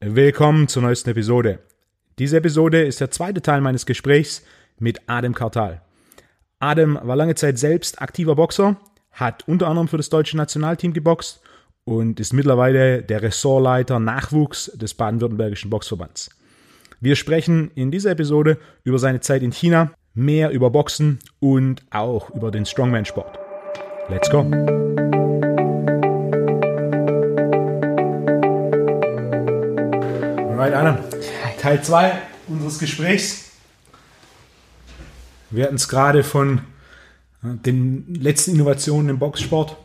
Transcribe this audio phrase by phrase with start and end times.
[0.00, 1.58] Willkommen zur neuesten Episode.
[2.20, 4.44] Diese Episode ist der zweite Teil meines Gesprächs
[4.78, 5.82] mit Adem Kartal.
[6.60, 8.76] Adem war lange Zeit selbst aktiver Boxer,
[9.10, 11.40] hat unter anderem für das deutsche Nationalteam geboxt
[11.82, 16.30] und ist mittlerweile der Ressortleiter Nachwuchs des baden-württembergischen Boxverbands.
[17.00, 22.30] Wir sprechen in dieser Episode über seine Zeit in China, mehr über Boxen und auch
[22.30, 23.36] über den Strongman-Sport.
[24.08, 24.48] Let's go!
[30.68, 31.04] Alright, Anna.
[31.62, 32.12] Teil 2
[32.48, 33.52] unseres Gesprächs.
[35.48, 36.58] Wir hatten es gerade von
[37.42, 39.78] äh, den letzten Innovationen im Boxsport,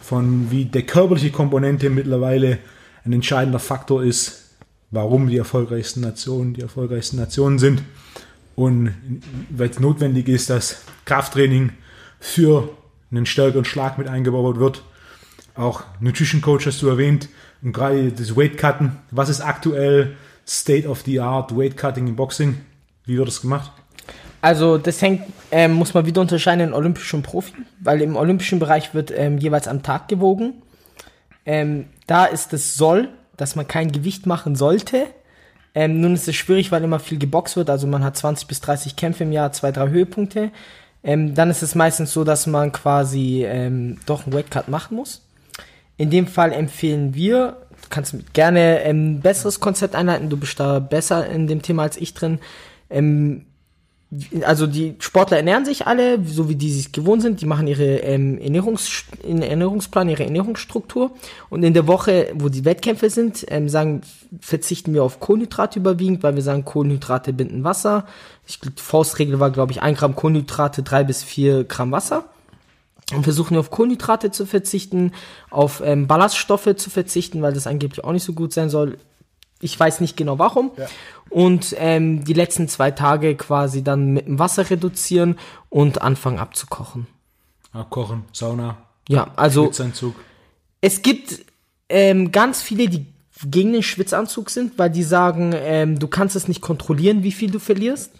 [0.00, 2.58] von wie der körperliche Komponente mittlerweile
[3.04, 4.56] ein entscheidender Faktor ist,
[4.90, 7.82] warum die erfolgreichsten Nationen die erfolgreichsten Nationen sind
[8.56, 8.94] und
[9.50, 11.70] weil es notwendig ist, dass Krafttraining
[12.18, 12.76] für
[13.12, 14.82] einen stärkeren Schlag mit eingebaut wird.
[15.54, 17.28] Auch Nutrition Coach hast du erwähnt,
[17.62, 22.16] und gerade das Weight Cutten, was ist aktuell State of the Art Weight Cutting im
[22.16, 22.60] Boxing?
[23.04, 23.72] Wie wird das gemacht?
[24.40, 28.94] Also das hängt, ähm, muss man wieder unterscheiden in olympischen Profi, weil im olympischen Bereich
[28.94, 30.62] wird ähm, jeweils am Tag gewogen.
[31.44, 35.06] Ähm, da ist es soll, dass man kein Gewicht machen sollte.
[35.74, 38.60] Ähm, nun ist es schwierig, weil immer viel geboxt wird, also man hat 20 bis
[38.60, 40.50] 30 Kämpfe im Jahr, zwei, drei Höhepunkte.
[41.02, 45.27] Ähm, dann ist es meistens so, dass man quasi ähm, doch einen Weightcut machen muss.
[45.98, 50.58] In dem Fall empfehlen wir, du kannst gerne ähm, ein besseres Konzept einleiten, du bist
[50.58, 52.38] da besser in dem Thema als ich drin.
[52.88, 53.44] Ähm,
[54.42, 57.42] also die Sportler ernähren sich alle, so wie die sich gewohnt sind.
[57.42, 61.10] Die machen ihre ähm, Ernährungs Ernährungsplan, ihre Ernährungsstruktur.
[61.50, 64.00] Und in der Woche, wo die Wettkämpfe sind, ähm, sagen,
[64.40, 68.06] verzichten wir auf Kohlenhydrate überwiegend, weil wir sagen, Kohlenhydrate binden Wasser.
[68.46, 72.24] Ich, die Faustregel war, glaube ich, ein Gramm Kohlenhydrate, drei bis vier Gramm Wasser
[73.14, 75.12] und versuchen auf Kohlenhydrate zu verzichten,
[75.50, 78.98] auf ähm, Ballaststoffe zu verzichten, weil das angeblich auch nicht so gut sein soll.
[79.60, 80.70] Ich weiß nicht genau warum.
[80.76, 80.86] Ja.
[81.30, 85.38] Und ähm, die letzten zwei Tage quasi dann mit dem Wasser reduzieren
[85.68, 87.06] und anfangen abzukochen.
[87.72, 88.78] Abkochen, Sauna.
[89.08, 89.70] Ja, also
[90.80, 91.44] es gibt
[91.88, 93.06] ähm, ganz viele, die
[93.44, 97.50] gegen den Schwitzanzug sind, weil die sagen, ähm, du kannst es nicht kontrollieren, wie viel
[97.50, 98.12] du verlierst.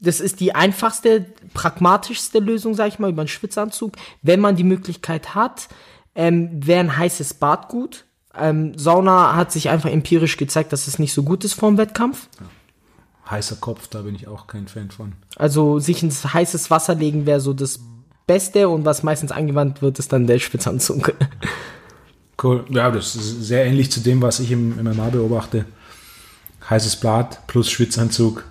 [0.00, 3.94] Das ist die einfachste, pragmatischste Lösung, sag ich mal, über einen Schwitzanzug.
[4.22, 5.68] Wenn man die Möglichkeit hat,
[6.14, 8.04] ähm, wäre ein heißes Bad gut.
[8.36, 11.78] Ähm, Sauna hat sich einfach empirisch gezeigt, dass es nicht so gut ist vor dem
[11.78, 12.28] Wettkampf.
[12.40, 12.46] Ja.
[13.30, 15.12] Heißer Kopf, da bin ich auch kein Fan von.
[15.36, 17.80] Also sich ins heißes Wasser legen wäre so das
[18.26, 21.14] Beste und was meistens angewandt wird, ist dann der Schwitzanzug.
[22.40, 22.64] Cool.
[22.68, 25.64] Ja, das ist sehr ähnlich zu dem, was ich im MMA beobachte.
[26.70, 28.44] Heißes Blatt plus Schwitzanzug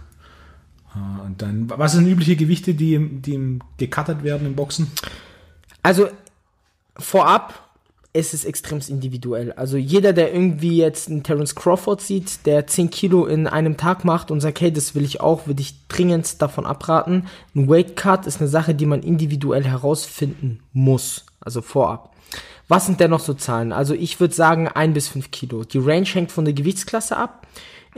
[1.25, 4.91] und dann, was sind übliche Gewichte, die, die gekattert werden im Boxen?
[5.84, 6.08] Also
[6.97, 7.68] vorab
[8.18, 9.52] ist es extrem individuell.
[9.53, 14.06] Also jeder, der irgendwie jetzt einen Terence Crawford sieht, der 10 Kilo in einem Tag
[14.06, 17.28] macht und sagt, hey, das will ich auch, würde ich dringend davon abraten.
[17.56, 21.25] Ein Weight Cut ist eine Sache, die man individuell herausfinden muss.
[21.40, 22.16] Also vorab.
[22.68, 23.72] Was sind denn noch so Zahlen?
[23.72, 25.63] Also ich würde sagen 1 bis 5 Kilo.
[25.63, 27.46] Die Range hängt von der Gewichtsklasse ab.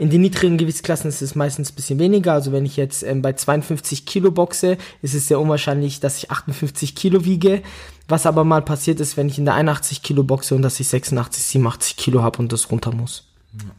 [0.00, 2.32] In den niedrigen Gewichtsklassen ist es meistens ein bisschen weniger.
[2.32, 6.30] Also wenn ich jetzt ähm, bei 52 Kilo boxe, ist es sehr unwahrscheinlich, dass ich
[6.30, 7.60] 58 Kilo wiege.
[8.08, 10.88] Was aber mal passiert ist, wenn ich in der 81 Kilo boxe und dass ich
[10.88, 13.26] 86, 87 Kilo habe und das runter muss.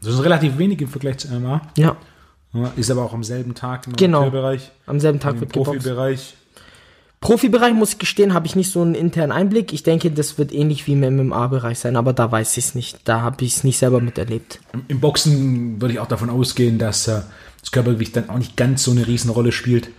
[0.03, 1.59] Das ist relativ wenig im Vergleich zu MMA.
[1.75, 1.97] Ja.
[2.75, 4.31] Ist aber auch am selben Tag im genau.
[4.85, 6.35] Am selben Tag wird Profibereich.
[7.21, 9.73] Profibereich, muss ich gestehen, habe ich nicht so einen internen Einblick.
[9.73, 12.99] Ich denke, das wird ähnlich wie im MMA-Bereich sein, aber da weiß ich es nicht.
[13.03, 14.59] Da habe ich es nicht selber miterlebt.
[14.87, 17.21] Im Boxen würde ich auch davon ausgehen, dass äh,
[17.61, 19.89] das Körpergewicht dann auch nicht ganz so eine Riesenrolle spielt.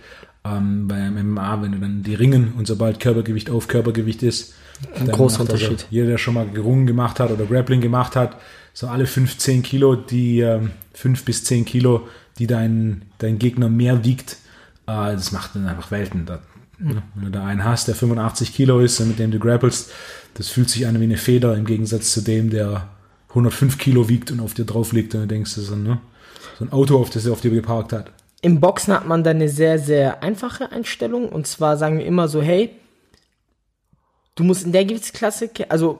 [0.43, 4.53] Ähm, beim MMA, wenn du dann die Ringen und sobald Körpergewicht auf Körpergewicht ist,
[4.99, 5.83] ein großer also Unterschied.
[5.83, 8.35] Also jeder, der schon mal gerungen gemacht hat oder Grappling gemacht hat,
[8.73, 10.59] so alle 15 Kilo, die äh,
[10.93, 14.33] 5 bis 10 Kilo, die dein, dein Gegner mehr wiegt,
[14.87, 16.25] äh, das macht dann einfach Welten.
[16.25, 16.39] Da.
[16.83, 19.91] Wenn du da einen hast, der 85 Kilo ist mit dem du grappelst,
[20.33, 22.89] das fühlt sich an wie eine Feder im Gegensatz zu dem, der
[23.29, 26.01] 105 Kilo wiegt und auf dir drauf liegt und du denkst, das ist ein, ne,
[26.59, 28.11] so ein Auto, auf das er auf dir geparkt hat.
[28.41, 32.27] Im Boxen hat man da eine sehr, sehr einfache Einstellung und zwar sagen wir immer
[32.27, 32.71] so, hey,
[34.35, 35.99] du musst in der Gewichtsklasse, also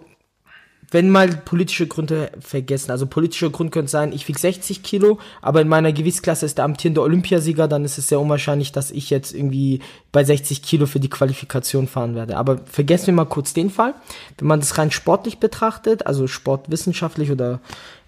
[0.94, 2.92] wenn mal politische Gründe vergessen.
[2.92, 6.66] Also politische Grund könnte sein, ich wiege 60 Kilo, aber in meiner Gewichtsklasse ist der
[6.66, 9.81] amtierende Olympiasieger, dann ist es sehr unwahrscheinlich, dass ich jetzt irgendwie
[10.12, 12.38] bei 60 Kilo für die Qualifikation fahren werde.
[12.38, 13.95] Aber vergessen wir mal kurz den Fall.
[14.38, 17.60] Wenn man das rein sportlich betrachtet, also sportwissenschaftlich oder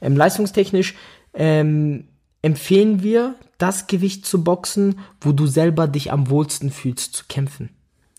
[0.01, 0.95] ähm, leistungstechnisch,
[1.33, 2.05] ähm,
[2.41, 7.69] empfehlen wir, das Gewicht zu boxen, wo du selber dich am wohlsten fühlst, zu kämpfen.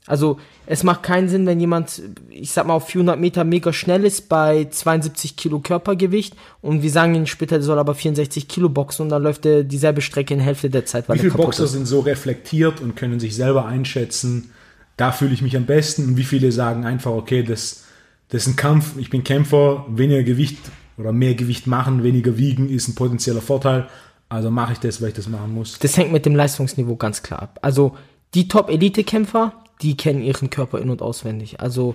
[0.06, 2.00] Also es macht keinen Sinn, wenn jemand,
[2.30, 6.90] ich sag mal, auf 400 Meter mega schnell ist bei 72 Kilo Körpergewicht und wir
[6.90, 10.34] sagen ihm später, der soll aber 64 Kilo boxen und dann läuft er dieselbe Strecke
[10.34, 11.08] in Hälfte der Zeit.
[11.08, 11.72] Weil wie viele Boxer ist.
[11.72, 14.52] sind so reflektiert und können sich selber einschätzen,
[14.96, 17.84] da fühle ich mich am besten und wie viele sagen einfach, okay, das,
[18.28, 20.58] das ist ein Kampf, ich bin Kämpfer, weniger Gewicht
[20.96, 23.88] oder mehr Gewicht machen, weniger wiegen ist ein potenzieller Vorteil,
[24.28, 25.78] also mache ich das, weil ich das machen muss.
[25.78, 27.58] Das hängt mit dem Leistungsniveau ganz klar ab.
[27.62, 27.96] Also
[28.34, 31.60] die Top-Elite-Kämpfer, die kennen ihren Körper in- und auswendig.
[31.60, 31.94] Also,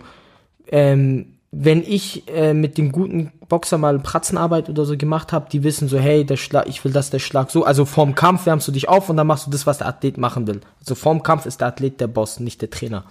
[0.68, 5.64] ähm, wenn ich äh, mit dem guten Boxer mal Pratzenarbeit oder so gemacht habe, die
[5.64, 8.70] wissen so, hey, der Schlag, ich will, dass der Schlag so, also vorm Kampf wärmst
[8.70, 10.62] du dich auf und dann machst du das, was der Athlet machen will.
[10.80, 13.04] Also vorm Kampf ist der Athlet der Boss, nicht der Trainer.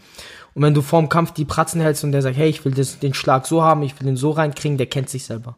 [0.55, 2.99] Und wenn du vorm Kampf die Pratzen hältst und der sagt, hey, ich will das,
[2.99, 5.56] den Schlag so haben, ich will den so reinkriegen, der kennt sich selber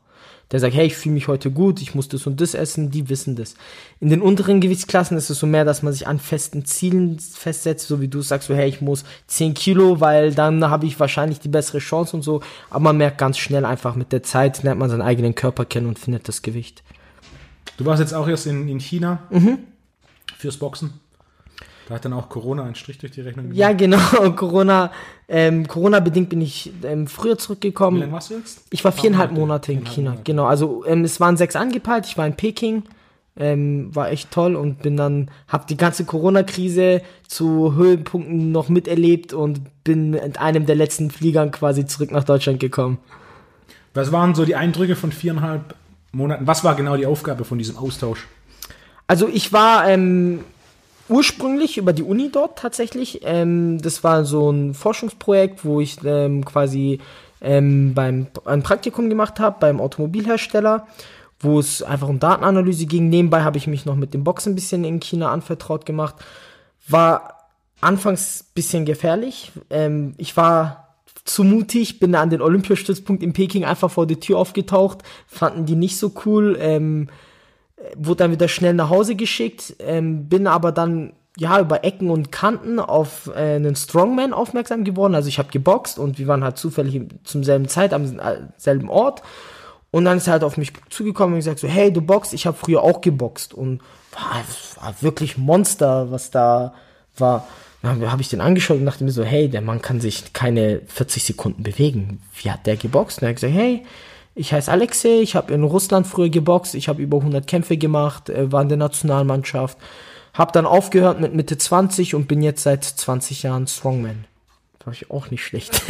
[0.51, 3.09] der sagt, hey, ich fühle mich heute gut, ich muss das und das essen, die
[3.09, 3.55] wissen das.
[4.01, 7.89] In den unteren Gewichtsklassen ist es so mehr, dass man sich an festen Zielen festsetzt,
[7.89, 11.41] so wie du sagst, so hey, ich muss 10 Kilo, weil dann habe ich wahrscheinlich
[11.41, 12.43] die bessere Chance und so.
[12.69, 15.87] Aber man merkt ganz schnell einfach mit der Zeit, lernt man seinen eigenen Körper kennen
[15.87, 16.83] und findet das Gewicht.
[17.79, 19.59] Du warst jetzt auch erst in, in China mhm.
[20.37, 21.02] fürs Boxen.
[21.89, 23.59] Da hat dann auch Corona einen Strich durch die Rechnung gemacht.
[23.59, 23.99] Ja, genau.
[24.37, 24.93] Corona,
[25.29, 27.99] ähm, Corona-bedingt bin ich ähm, früher zurückgekommen.
[27.99, 28.67] Wie lange warst du jetzt?
[28.71, 30.11] Ich war viereinhalb Monate in China.
[30.11, 30.25] Monate.
[30.25, 30.47] Genau.
[30.47, 32.07] Also ähm, es waren sechs angepeilt.
[32.07, 32.85] Ich war in Peking.
[33.35, 39.33] Ähm, war echt toll und bin dann, hab die ganze Corona-Krise zu Höhepunkten noch miterlebt
[39.33, 42.99] und bin mit einem der letzten Fliegern quasi zurück nach Deutschland gekommen.
[43.95, 45.75] Was waren so die Eindrücke von viereinhalb
[46.13, 46.47] Monaten?
[46.47, 48.27] Was war genau die Aufgabe von diesem Austausch?
[49.07, 50.41] Also ich war ähm,
[51.13, 53.21] ursprünglich über die Uni dort tatsächlich.
[53.25, 57.01] Ähm, das war so ein Forschungsprojekt, wo ich ähm, quasi
[57.41, 60.87] ähm, beim ein Praktikum gemacht habe beim Automobilhersteller,
[61.41, 63.09] wo es einfach um Datenanalyse ging.
[63.09, 66.17] Nebenbei habe ich mich noch mit dem Boxen ein bisschen in China anvertraut gemacht.
[66.89, 67.51] War
[67.81, 69.53] anfangs bisschen gefährlich.
[69.71, 74.39] Ähm, ich war zu mutig, bin an den Olympiastützpunkt in Peking einfach vor die Tür
[74.39, 76.57] aufgetaucht, fanden die nicht so cool.
[76.61, 77.09] Ähm,
[77.97, 82.31] wurde dann wieder schnell nach Hause geschickt, ähm, bin aber dann ja über Ecken und
[82.31, 85.15] Kanten auf äh, einen Strongman aufmerksam geworden.
[85.15, 88.89] Also ich habe geboxt und wir waren halt zufällig zum selben Zeit am äh, selben
[88.91, 89.23] Ort.
[89.91, 92.47] Und dann ist er halt auf mich zugekommen und gesagt so, hey, du boxt, ich
[92.47, 93.53] habe früher auch geboxt.
[93.53, 93.83] Und
[94.13, 94.43] war,
[94.83, 96.75] war wirklich Monster, was da
[97.17, 97.47] war.
[97.83, 100.81] Dann habe ich den angeschaut und dachte mir so, hey, der Mann kann sich keine
[100.87, 102.23] 40 Sekunden bewegen.
[102.41, 103.19] Wie hat der geboxt?
[103.19, 103.85] Und er hat gesagt, hey,
[104.35, 108.31] ich heiße Alexei, ich habe in Russland früher geboxt, ich habe über 100 Kämpfe gemacht,
[108.31, 109.79] äh, war in der Nationalmannschaft,
[110.35, 114.25] habe dann aufgehört mit Mitte 20 und bin jetzt seit 20 Jahren Strongman.
[114.85, 115.81] War ich auch nicht schlecht.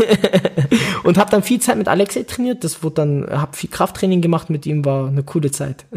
[1.04, 4.50] und habe dann viel Zeit mit Alexei trainiert, das wurde dann, habe viel Krafttraining gemacht
[4.50, 5.84] mit ihm, war eine coole Zeit.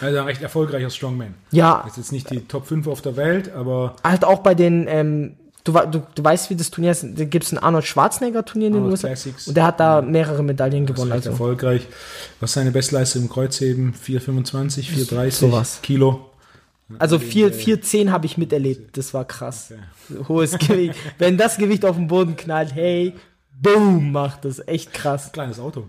[0.00, 1.34] Also ein recht erfolgreicher Strongman.
[1.50, 1.84] Ja.
[1.86, 3.94] Ist jetzt nicht die Top 5 auf der Welt, aber.
[4.02, 7.06] Halt auch bei den ähm, Du, du, du weißt, wie das Turnier ist.
[7.16, 9.08] Da gibt es ein Arnold Schwarzenegger-Turnier in den USA.
[9.08, 9.48] Classics.
[9.48, 11.12] Und der hat da mehrere Medaillen gewonnen.
[11.12, 11.30] Also.
[11.30, 11.86] erfolgreich.
[12.40, 13.94] Was ist seine Bestleistung im Kreuzheben?
[13.94, 15.78] 4,25, 4,30 Sowas.
[15.82, 16.30] Kilo.
[16.98, 18.96] Also 4,10 habe ich miterlebt.
[18.98, 19.72] Das war krass.
[20.10, 20.24] Okay.
[20.28, 20.96] Hohes Gewicht.
[21.18, 23.14] Wenn das Gewicht auf den Boden knallt, hey,
[23.62, 24.60] boom, macht das.
[24.68, 25.30] Echt krass.
[25.32, 25.84] Kleines Auto.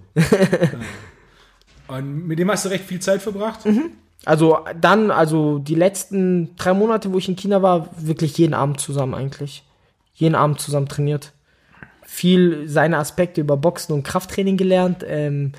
[1.88, 3.66] Und mit dem hast du recht viel Zeit verbracht?
[3.66, 3.92] Mhm.
[4.24, 8.80] Also dann, also die letzten drei Monate, wo ich in China war, wirklich jeden Abend
[8.80, 9.65] zusammen eigentlich.
[10.16, 11.34] Jeden Abend zusammen trainiert.
[12.04, 15.06] Viel seine Aspekte über Boxen und Krafttraining gelernt.
[15.08, 15.52] Ähm,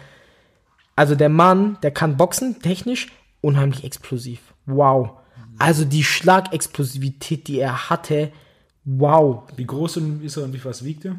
[0.97, 3.08] also der Mann, der kann boxen, technisch,
[3.43, 4.41] unheimlich explosiv.
[4.64, 5.11] Wow.
[5.58, 8.32] Also die Schlagexplosivität, die er hatte,
[8.84, 9.43] wow.
[9.56, 11.17] Wie groß ist er und wie was wiegt er?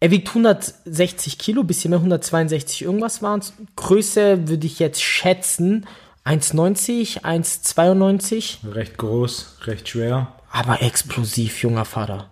[0.00, 3.52] Er wiegt 160 Kilo, bisschen mehr, 162 irgendwas waren es.
[3.76, 5.86] Größe würde ich jetzt schätzen
[6.24, 8.74] 1,90, 1,92.
[8.74, 10.32] Recht groß, recht schwer.
[10.50, 12.30] Aber explosiv, junger Vater.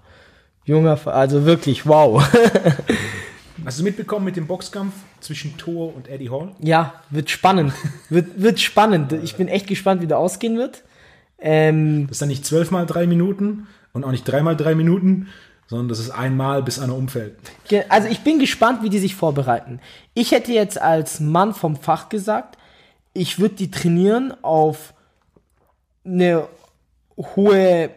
[0.69, 2.23] Junger also wirklich, wow.
[3.65, 6.53] Hast du mitbekommen mit dem Boxkampf zwischen Thor und Eddie Hall?
[6.61, 7.73] Ja, wird spannend.
[8.11, 9.15] wird, wird spannend.
[9.15, 10.85] Ich bin echt gespannt, wie der ausgehen wird.
[11.39, 15.29] Ähm, das ist dann nicht zwölfmal drei Minuten und auch nicht dreimal drei Minuten,
[15.69, 17.37] sondern das ist einmal, bis einer umfällt.
[17.89, 19.81] Also ich bin gespannt, wie die sich vorbereiten.
[20.13, 22.59] Ich hätte jetzt als Mann vom Fach gesagt,
[23.15, 24.93] ich würde die trainieren auf
[26.05, 26.47] eine
[27.17, 27.91] hohe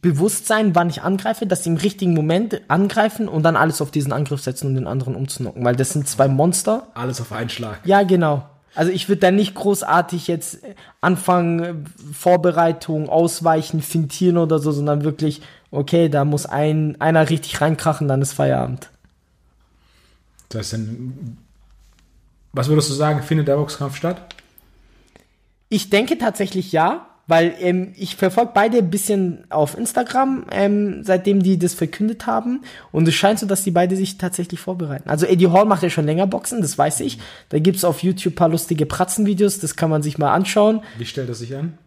[0.00, 4.12] Bewusstsein, wann ich angreife, dass sie im richtigen Moment angreifen und dann alles auf diesen
[4.12, 6.88] Angriff setzen, um den anderen umzunocken, weil das sind zwei Monster.
[6.94, 7.80] Alles auf einen Schlag.
[7.84, 8.48] Ja, genau.
[8.74, 10.58] Also ich würde da nicht großartig jetzt
[11.00, 18.08] anfangen, Vorbereitung, Ausweichen, Fintieren oder so, sondern wirklich, okay, da muss ein, einer richtig reinkrachen,
[18.08, 18.90] dann ist Feierabend.
[20.48, 21.38] Das ein
[22.54, 24.32] was würdest du sagen, findet der Boxkampf statt?
[25.68, 27.08] Ich denke tatsächlich ja.
[27.26, 32.62] Weil ähm, ich verfolge beide ein bisschen auf Instagram, ähm, seitdem die das verkündet haben.
[32.92, 35.08] Und es scheint so, dass die beide sich tatsächlich vorbereiten.
[35.08, 37.18] Also Eddie Hall macht ja schon länger Boxen, das weiß ich.
[37.48, 40.82] Da gibt's auf YouTube paar lustige Pratzenvideos, das kann man sich mal anschauen.
[40.98, 41.78] Wie stellt er sich an?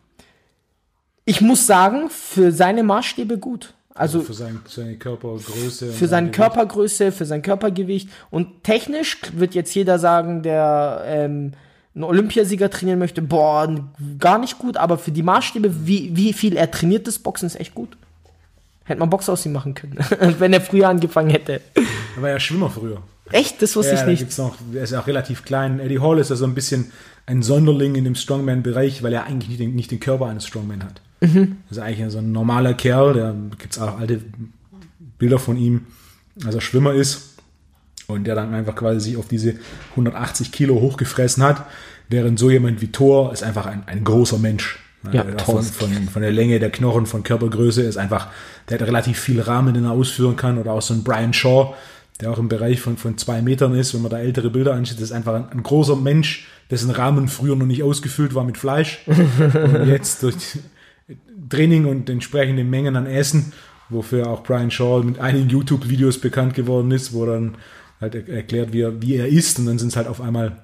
[1.25, 3.73] Ich muss sagen, für seine Maßstäbe gut.
[3.93, 5.91] Also für sein, seine Körpergröße.
[5.91, 6.31] für seine.
[6.31, 8.09] Körpergröße, für sein Körpergewicht.
[8.29, 11.53] Und technisch wird jetzt jeder sagen, der ähm,
[11.97, 13.67] einen Olympiasieger trainieren möchte, boah,
[14.19, 17.59] gar nicht gut, aber für die Maßstäbe, wie, wie viel er trainiert, das Boxen ist
[17.59, 17.97] echt gut.
[18.83, 19.97] Hätte man Box aus ihm machen können,
[20.39, 21.59] wenn er früher angefangen hätte.
[22.15, 23.01] Er war ja Schwimmer früher.
[23.31, 23.61] Echt?
[23.61, 24.19] Das wusste Ja, ich nicht.
[24.19, 25.79] gibt's noch, er ist auch relativ klein.
[25.79, 26.91] Eddie Hall ist ja so ein bisschen
[27.25, 30.83] ein Sonderling in dem Strongman-Bereich, weil er eigentlich nicht den, nicht den Körper eines Strongman
[30.83, 31.01] hat.
[31.19, 31.57] Mhm.
[31.67, 34.21] Das ist eigentlich so ein normaler Kerl, da gibt's auch alte
[35.17, 35.87] Bilder von ihm,
[36.45, 37.36] als er Schwimmer ist
[38.07, 39.55] und der dann einfach quasi sich auf diese
[39.91, 41.65] 180 Kilo hochgefressen hat,
[42.09, 44.79] während so jemand wie Thor ist einfach ein, ein großer Mensch.
[45.11, 48.27] Ja, Der Thor von, von, von der Länge der Knochen, von Körpergröße ist einfach,
[48.69, 50.57] der hat relativ viel Rahmen, den er ausführen kann.
[50.57, 51.75] Oder auch so ein Brian Shaw,
[52.19, 54.99] der auch im Bereich von, von zwei Metern ist, wenn man da ältere Bilder anschaut,
[54.99, 58.99] ist einfach ein, ein großer Mensch, dessen Rahmen früher noch nicht ausgefüllt war mit Fleisch.
[59.07, 60.35] und jetzt durch
[61.49, 63.53] Training und entsprechende Mengen an Essen,
[63.89, 67.55] wofür auch Brian Shaw mit einigen YouTube-Videos bekannt geworden ist, wo dann
[68.01, 69.59] halt er- erklärt, wie er, wie er isst.
[69.59, 70.57] Und dann sind es halt auf einmal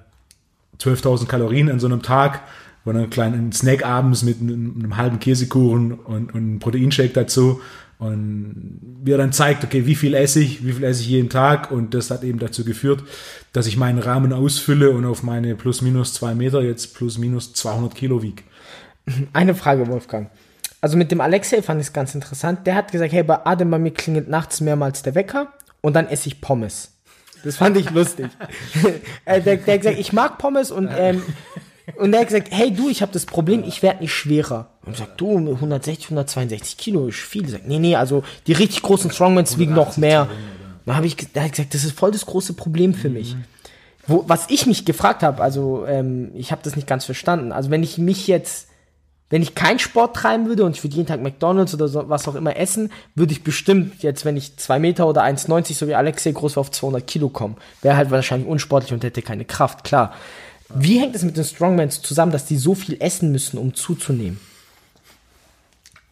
[0.80, 2.42] 12.000 Kalorien an so einem Tag,
[2.84, 7.60] dann einen kleinen Snack abends mit einem, einem halben Käsekuchen und, und einem Proteinshake dazu.
[7.98, 11.30] Und wie er dann zeigt, okay, wie viel esse ich, wie viel esse ich jeden
[11.30, 11.70] Tag.
[11.70, 13.02] Und das hat eben dazu geführt,
[13.52, 17.52] dass ich meinen Rahmen ausfülle und auf meine plus minus zwei Meter jetzt plus minus
[17.54, 18.44] 200 Kilo wieg.
[19.32, 20.28] Eine Frage, Wolfgang.
[20.80, 22.66] Also mit dem Alexei fand ich es ganz interessant.
[22.66, 26.06] Der hat gesagt, hey, bei Adem, bei mir klingelt nachts mehrmals der Wecker und dann
[26.08, 26.90] esse ich Pommes.
[27.44, 28.30] Das fand ich lustig.
[29.24, 31.22] äh, der, der hat gesagt, ich mag Pommes und, ähm,
[31.96, 34.70] und der hat gesagt, hey du, ich habe das Problem, ich werde nicht schwerer.
[34.84, 37.44] Und ich sag, du, 160, 162 Kilo ist viel.
[37.44, 40.28] Ich sag, nee, nee, also die richtig großen Strongmans wiegen noch mehr.
[40.86, 43.36] Da habe ich, der hat gesagt, das ist voll das große Problem für mich.
[44.06, 47.52] Wo, was ich mich gefragt habe, also ähm, ich habe das nicht ganz verstanden.
[47.52, 48.68] Also wenn ich mich jetzt,
[49.34, 52.28] wenn ich keinen Sport treiben würde und ich würde jeden Tag McDonalds oder so, was
[52.28, 55.96] auch immer essen, würde ich bestimmt jetzt, wenn ich zwei Meter oder 1,90 so wie
[55.96, 57.56] Alexei groß war, auf 200 Kilo kommen.
[57.82, 60.14] Wäre halt wahrscheinlich unsportlich und hätte keine Kraft, klar.
[60.72, 64.38] Wie hängt es mit den Strongmans zusammen, dass die so viel essen müssen, um zuzunehmen?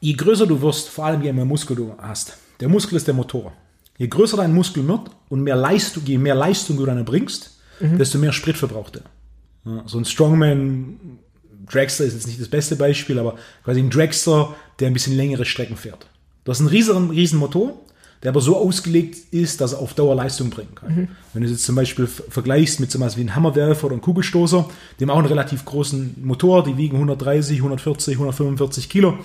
[0.00, 3.14] Je größer du wirst, vor allem je mehr Muskel du hast, der Muskel ist der
[3.14, 3.52] Motor.
[3.99, 8.19] Je größer dein Muskel wird und mehr Leistung, je mehr Leistung du dann erbringst, desto
[8.19, 9.02] mehr Sprit verbraucht er.
[9.64, 11.21] Ja, so ein Strongman,
[11.73, 15.45] Dragster ist jetzt nicht das beste Beispiel, aber quasi ein Dragster, der ein bisschen längere
[15.45, 16.07] Strecken fährt.
[16.45, 17.81] Du hast einen riesen, riesen Motor,
[18.23, 21.09] der aber so ausgelegt ist, dass er auf Dauer Leistung bringen kann.
[21.33, 24.02] Wenn du es jetzt zum Beispiel vergleichst mit so was wie einem Hammerwerfer oder einem
[24.02, 29.19] Kugelstoßer, die haben auch einen relativ großen Motor, die wiegen 130, 140, 145 Kilo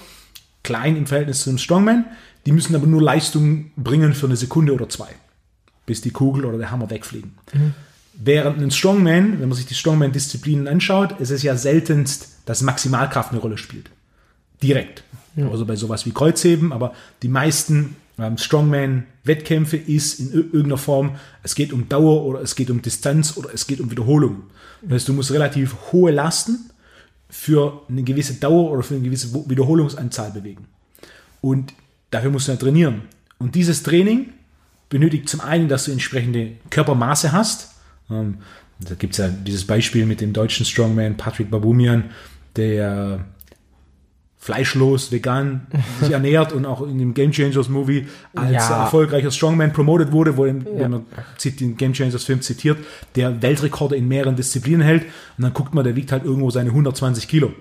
[0.64, 2.06] klein im Verhältnis zu einem Strongman.
[2.46, 5.10] Die müssen aber nur Leistung bringen für eine Sekunde oder zwei,
[5.86, 7.36] bis die Kugel oder der Hammer wegfliegen.
[8.14, 13.32] Während ein Strongman, wenn man sich die Strongman-Disziplinen anschaut, ist es ja seltenst, dass Maximalkraft
[13.32, 13.92] eine Rolle spielt.
[14.64, 15.04] Direkt.
[15.36, 21.18] Also bei sowas wie Kreuzheben, aber die meisten ähm, Strongman-Wettkämpfe ist in ir- irgendeiner Form,
[21.44, 24.44] es geht um Dauer oder es geht um Distanz oder es geht um Wiederholung.
[24.82, 26.72] Das heißt, du musst relativ hohe Lasten
[27.30, 30.66] für eine gewisse Dauer oder für eine gewisse Wiederholungsanzahl bewegen.
[31.42, 31.74] Und
[32.10, 33.04] dafür musst du ja trainieren.
[33.38, 34.30] Und dieses Training
[34.90, 37.76] benötigt zum einen, dass du entsprechende Körpermaße hast.
[38.10, 38.40] Ähm,
[38.80, 42.06] da gibt es ja dieses Beispiel mit dem deutschen Strongman Patrick Babumian,
[42.58, 43.26] der
[44.40, 45.68] fleischlos, vegan
[46.00, 48.84] sich ernährt und auch in dem Game Changers Movie als Ja.
[48.84, 51.06] erfolgreicher Strongman promoted wurde, wo er, wenn man
[51.44, 52.78] den Game Changers Film zitiert,
[53.16, 55.04] der Weltrekorde in mehreren Disziplinen hält
[55.38, 57.52] und dann guckt man, der wiegt halt irgendwo seine 120 Kilo.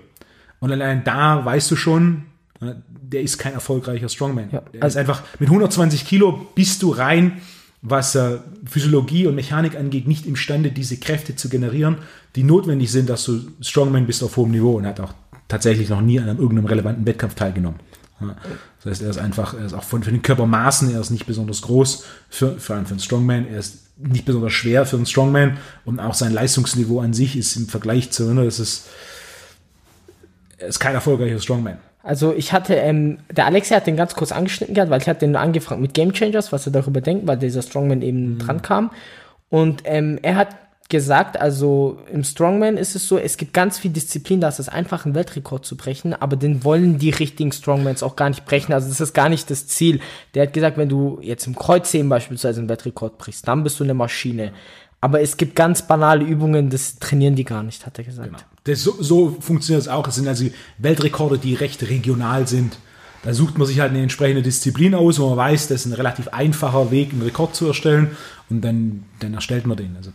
[0.59, 2.23] Und allein da weißt du schon,
[2.61, 4.49] äh, der ist kein erfolgreicher Strongman.
[4.51, 7.33] Ja, der also- ist einfach mit 120 Kilo bist du rein,
[7.81, 11.97] was äh, Physiologie und Mechanik angeht, nicht imstande, diese Kräfte zu generieren,
[12.35, 15.13] die notwendig sind, dass du Strongman bist auf hohem Niveau und hat auch
[15.47, 17.79] tatsächlich noch nie an einem irgendeinem relevanten Wettkampf teilgenommen.
[18.19, 21.27] Das heißt, er ist einfach, er ist auch von, von den Körpermaßen, er ist nicht
[21.27, 25.05] besonders groß, für, vor allem für einen Strongman, er ist nicht besonders schwer für einen
[25.05, 28.87] Strongman und auch sein Leistungsniveau an sich ist im Vergleich zu, ne, das ist,
[30.57, 31.77] er ist kein erfolgreicher Strongman.
[32.07, 35.25] Also ich hatte, ähm, der Alexei hat den ganz kurz angeschnitten gehabt, weil ich hatte
[35.25, 38.91] den angefragt mit Game Changers, was er darüber denkt, weil dieser Strongman eben dran kam.
[39.49, 40.55] Und ähm, er hat
[40.87, 44.69] gesagt, also im Strongman ist es so, es gibt ganz viel Disziplin, da ist es
[44.69, 48.71] einfach, einen Weltrekord zu brechen, aber den wollen die richtigen Strongmans auch gar nicht brechen.
[48.71, 49.99] Also das ist gar nicht das Ziel.
[50.33, 53.83] Der hat gesagt, wenn du jetzt im Kreuzheben beispielsweise einen Weltrekord brichst, dann bist du
[53.83, 54.53] eine Maschine.
[54.99, 58.29] Aber es gibt ganz banale Übungen, das trainieren die gar nicht, hat er gesagt.
[58.29, 58.41] Genau.
[58.63, 60.07] Das, so, so funktioniert es auch.
[60.07, 60.45] Es sind also
[60.79, 62.77] Weltrekorde, die recht regional sind.
[63.23, 65.93] Da sucht man sich halt eine entsprechende Disziplin aus, wo man weiß, das ist ein
[65.93, 68.17] relativ einfacher Weg, einen Rekord zu erstellen.
[68.49, 69.95] Und dann, dann erstellt man den.
[69.95, 70.11] Also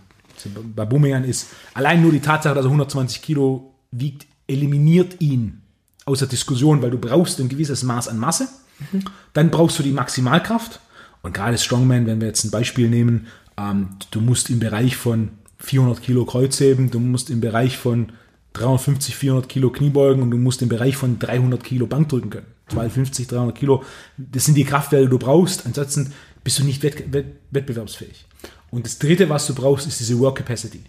[0.74, 5.62] bei Bumian ist allein nur die Tatsache, dass er 120 Kilo wiegt, eliminiert ihn
[6.04, 8.48] aus der Diskussion, weil du brauchst ein gewisses Maß an Masse.
[8.90, 9.04] Mhm.
[9.32, 10.80] Dann brauchst du die Maximalkraft.
[11.22, 16.02] Und gerade Strongman, wenn wir jetzt ein Beispiel nehmen, du musst im Bereich von 400
[16.02, 18.12] Kilo Kreuzheben, du musst im Bereich von
[18.54, 22.46] 350, 400 Kilo Kniebeugen und du musst im Bereich von 300 Kilo Bank drücken können.
[22.68, 23.84] 250, 300 Kilo,
[24.16, 25.66] das sind die Kraftwerte, die du brauchst.
[25.66, 26.12] Ansonsten
[26.44, 28.24] bist du nicht wett, wett, wettbewerbsfähig.
[28.70, 30.80] Und das dritte, was du brauchst, ist diese Work Capacity.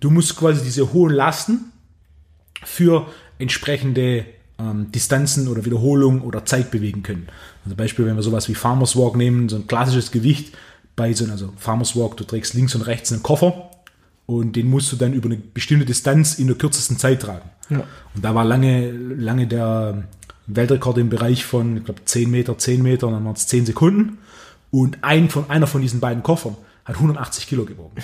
[0.00, 1.72] Du musst quasi diese hohen Lasten
[2.64, 3.06] für
[3.38, 4.24] entsprechende
[4.58, 7.28] ähm, Distanzen oder Wiederholungen oder Zeit bewegen können.
[7.64, 10.54] Also Beispiel, wenn wir sowas wie Farmers Walk nehmen, so ein klassisches Gewicht
[10.96, 13.70] bei so einem, also Farmers Walk, du trägst links und rechts einen Koffer
[14.26, 17.50] und den musst du dann über eine bestimmte Distanz in der kürzesten Zeit tragen.
[17.70, 17.84] Ja.
[18.14, 20.04] Und da war lange, lange der
[20.46, 23.66] Weltrekord im Bereich von, ich glaube, 10 Meter, 10 Meter, und dann waren es 10
[23.66, 24.18] Sekunden.
[24.70, 27.94] Und ein von, einer von diesen beiden Koffern hat 180 Kilo gewogen.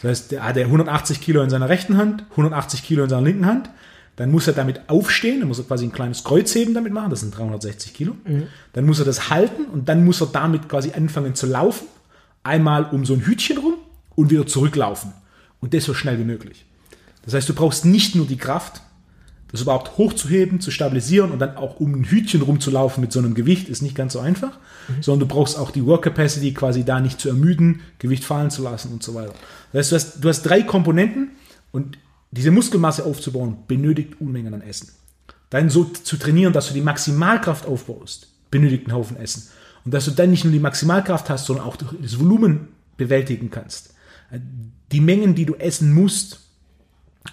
[0.00, 3.46] Das heißt, der hat 180 Kilo in seiner rechten Hand, 180 Kilo in seiner linken
[3.46, 3.70] Hand.
[4.16, 7.20] Dann muss er damit aufstehen, dann muss er quasi ein kleines Kreuzheben damit machen, das
[7.20, 8.16] sind 360 Kilo.
[8.24, 8.48] Mhm.
[8.72, 11.86] Dann muss er das halten und dann muss er damit quasi anfangen zu laufen.
[12.48, 13.74] Einmal um so ein Hütchen rum
[14.16, 15.12] und wieder zurücklaufen.
[15.60, 16.64] Und das so schnell wie möglich.
[17.24, 18.80] Das heißt, du brauchst nicht nur die Kraft,
[19.52, 23.34] das überhaupt hochzuheben, zu stabilisieren und dann auch um ein Hütchen rumzulaufen mit so einem
[23.34, 25.02] Gewicht, ist nicht ganz so einfach, mhm.
[25.02, 28.62] sondern du brauchst auch die Work Capacity, quasi da nicht zu ermüden, Gewicht fallen zu
[28.62, 29.34] lassen und so weiter.
[29.72, 31.32] Das heißt, du hast, du hast drei Komponenten
[31.70, 31.98] und
[32.30, 34.88] diese Muskelmasse aufzubauen, benötigt Unmengen an Essen.
[35.50, 39.48] Dann so zu trainieren, dass du die Maximalkraft aufbaust, benötigt einen Haufen Essen.
[39.84, 43.94] Und dass du dann nicht nur die Maximalkraft hast, sondern auch das Volumen bewältigen kannst.
[44.92, 46.40] Die Mengen, die du essen musst,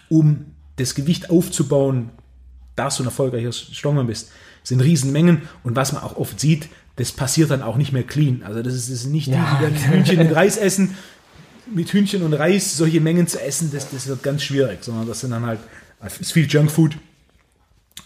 [0.10, 0.46] um
[0.78, 2.10] das Gewicht aufzubauen,
[2.76, 4.32] dass du ein erfolgreicher Strongman bist,
[4.64, 5.44] sind Riesenmengen.
[5.64, 8.44] Und was man auch oft sieht, das passiert dann auch nicht mehr clean.
[8.44, 9.60] Also das ist, das ist nicht ja.
[9.60, 10.96] die, die dann Hühnchen mit Reis essen,
[11.74, 15.22] mit Hühnchen und Reis solche Mengen zu essen, das, das wird ganz schwierig, sondern das
[15.22, 15.60] sind dann halt,
[16.20, 16.98] ist viel Junkfood.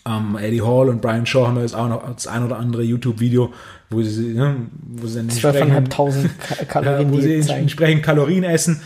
[0.05, 2.83] Um, ähm, Eddie Hall und Brian Shaw haben jetzt auch noch das ein oder andere
[2.83, 3.53] YouTube-Video,
[3.89, 5.89] wo sie, ne, wo sie dann entsprechend,
[6.67, 8.81] Kalorien, ja, wo sie entsprechend Kalorien essen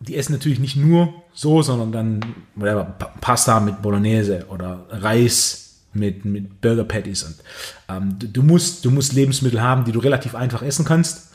[0.00, 2.84] die essen natürlich nicht nur so, sondern dann whatever,
[3.20, 7.22] Pasta mit Bolognese oder Reis mit, mit Burger Patties.
[7.24, 7.36] Und,
[7.88, 11.32] ähm, du, musst, du musst Lebensmittel haben, die du relativ einfach essen kannst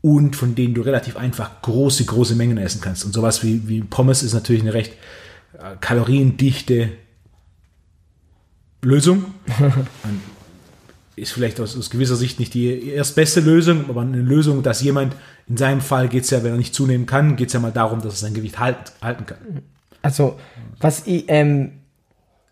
[0.00, 3.04] und von denen du relativ einfach große, große Mengen essen kannst.
[3.04, 4.92] Und sowas wie, wie Pommes ist natürlich eine recht
[5.54, 6.90] äh, kaloriendichte
[8.82, 9.26] Lösung.
[11.16, 15.14] ist vielleicht aus, aus, gewisser Sicht nicht die erstbeste Lösung, aber eine Lösung, dass jemand,
[15.48, 17.72] in seinem Fall geht es ja, wenn er nicht zunehmen kann, geht es ja mal
[17.72, 19.38] darum, dass er sein Gewicht halt, halten kann.
[20.02, 20.38] Also,
[20.80, 21.72] was ich, ähm,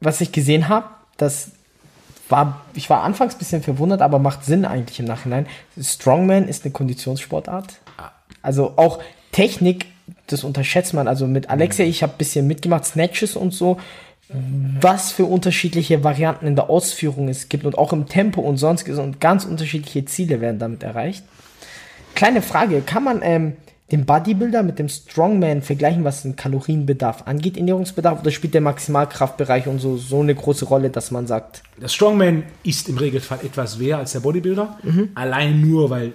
[0.01, 1.53] was ich gesehen habe, das
[2.29, 5.47] war, ich war anfangs ein bisschen verwundert, aber macht Sinn eigentlich im Nachhinein.
[5.81, 7.75] Strongman ist eine Konditionssportart.
[8.43, 9.01] Also auch
[9.33, 9.87] Technik,
[10.27, 11.09] das unterschätzt man.
[11.09, 13.79] Also mit Alexia, ich habe ein bisschen mitgemacht, Snatches und so
[14.29, 18.99] was für unterschiedliche Varianten in der Ausführung es gibt und auch im Tempo und sonstiges
[18.99, 21.25] und ganz unterschiedliche Ziele werden damit erreicht.
[22.15, 23.53] Kleine Frage, kann man ähm,
[23.93, 29.69] den Bodybuilder mit dem Strongman vergleichen, was den Kalorienbedarf angeht, Ernährungsbedarf, oder spielt der Maximalkraftbereich
[29.69, 31.63] und so, so eine große Rolle, dass man sagt?
[31.81, 35.11] Der Strongman ist im Regelfall etwas mehr als der Bodybuilder, mhm.
[35.15, 36.15] allein nur, weil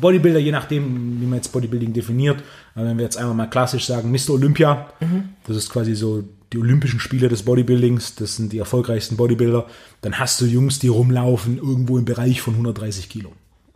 [0.00, 2.42] Bodybuilder, je nachdem, wie man jetzt Bodybuilding definiert,
[2.74, 4.30] wenn wir jetzt einmal mal klassisch sagen, Mr.
[4.30, 5.28] Olympia, mhm.
[5.46, 9.66] das ist quasi so die Olympischen Spiele des Bodybuildings, das sind die erfolgreichsten Bodybuilder,
[10.00, 13.32] dann hast du Jungs, die rumlaufen irgendwo im Bereich von 130 Kilo.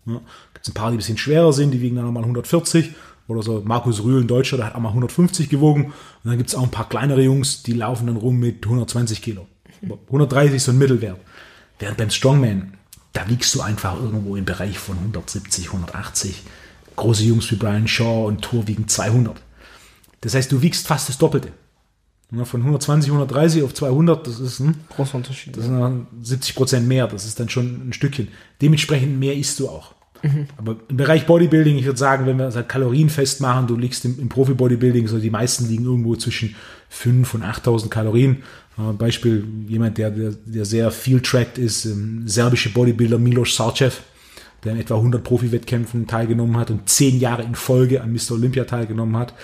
[0.07, 0.21] Ja,
[0.55, 2.93] Gibt es ein paar, die ein bisschen schwerer sind, die wiegen dann nochmal 140
[3.29, 3.63] oder so.
[3.65, 5.87] Markus Rühl, ein Deutscher, der hat auch mal 150 gewogen.
[5.87, 9.23] Und dann gibt es auch ein paar kleinere Jungs, die laufen dann rum mit 120
[9.23, 9.47] Kilo.
[9.83, 11.19] 130 ist so ein Mittelwert.
[11.79, 12.75] Während beim Strongman,
[13.13, 16.43] da wiegst du einfach irgendwo im Bereich von 170, 180.
[16.97, 19.41] Große Jungs wie Brian Shaw und Thor wiegen 200.
[20.21, 21.53] Das heißt, du wiegst fast das Doppelte.
[22.45, 25.55] Von 120, 130 auf 200, das ist ein großer Unterschied.
[25.55, 28.29] Das sind 70 Prozent mehr, das ist dann schon ein Stückchen.
[28.63, 29.95] Dementsprechend mehr isst du auch.
[30.23, 30.47] Mhm.
[30.57, 34.05] Aber im Bereich Bodybuilding, ich würde sagen, wenn wir es halt kalorienfest machen, du liegst
[34.05, 36.55] im, im Profi-Bodybuilding, so die meisten liegen irgendwo zwischen
[36.89, 38.43] 5 und 8000 Kalorien.
[38.79, 44.01] Äh, Beispiel jemand, der, der, der sehr viel tracked ist, ähm, serbische Bodybuilder Milos Sarcev,
[44.65, 48.33] der in etwa 100 Profi-Wettkämpfen teilgenommen hat und 10 Jahre in Folge an Mr.
[48.33, 49.35] Olympia teilgenommen hat.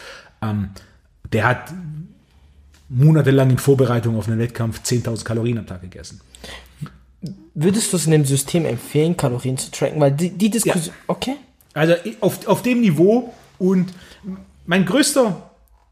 [0.41, 0.71] Ähm,
[1.33, 1.75] der hat
[2.89, 6.21] monatelang in Vorbereitung auf einen Wettkampf 10.000 Kalorien am Tag gegessen.
[7.55, 10.01] Würdest du es in dem System empfehlen, Kalorien zu tracken?
[10.01, 10.95] Weil die, die Diskussion.
[10.97, 11.05] Ja.
[11.09, 11.37] Okay.
[11.75, 13.93] Also auf, auf dem Niveau Und
[14.67, 15.51] mein größter,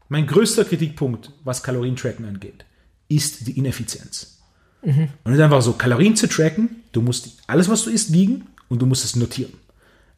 [0.09, 2.65] mein größter Kritikpunkt, was Kalorientracken angeht,
[3.09, 4.37] ist die Ineffizienz.
[4.81, 8.47] Und es ist einfach so, Kalorien zu tracken, du musst alles, was du isst, wiegen
[8.69, 9.53] und du musst es notieren.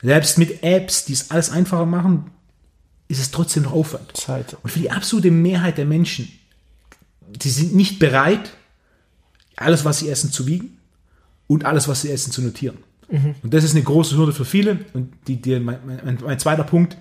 [0.02, 2.32] Selbst mit Apps, die es alles einfacher machen,
[3.08, 4.16] ist es trotzdem noch Aufwand.
[4.16, 4.58] Zeit.
[4.62, 6.32] Und für die absolute Mehrheit der Menschen,
[7.36, 8.52] die sind nicht bereit,
[9.56, 10.78] alles, was sie essen, zu wiegen
[11.48, 12.78] und alles, was sie essen, zu notieren.
[13.44, 14.80] Und das ist eine große Hürde für viele.
[14.94, 16.98] Und die, die, mein, mein, mein zweiter Punkt,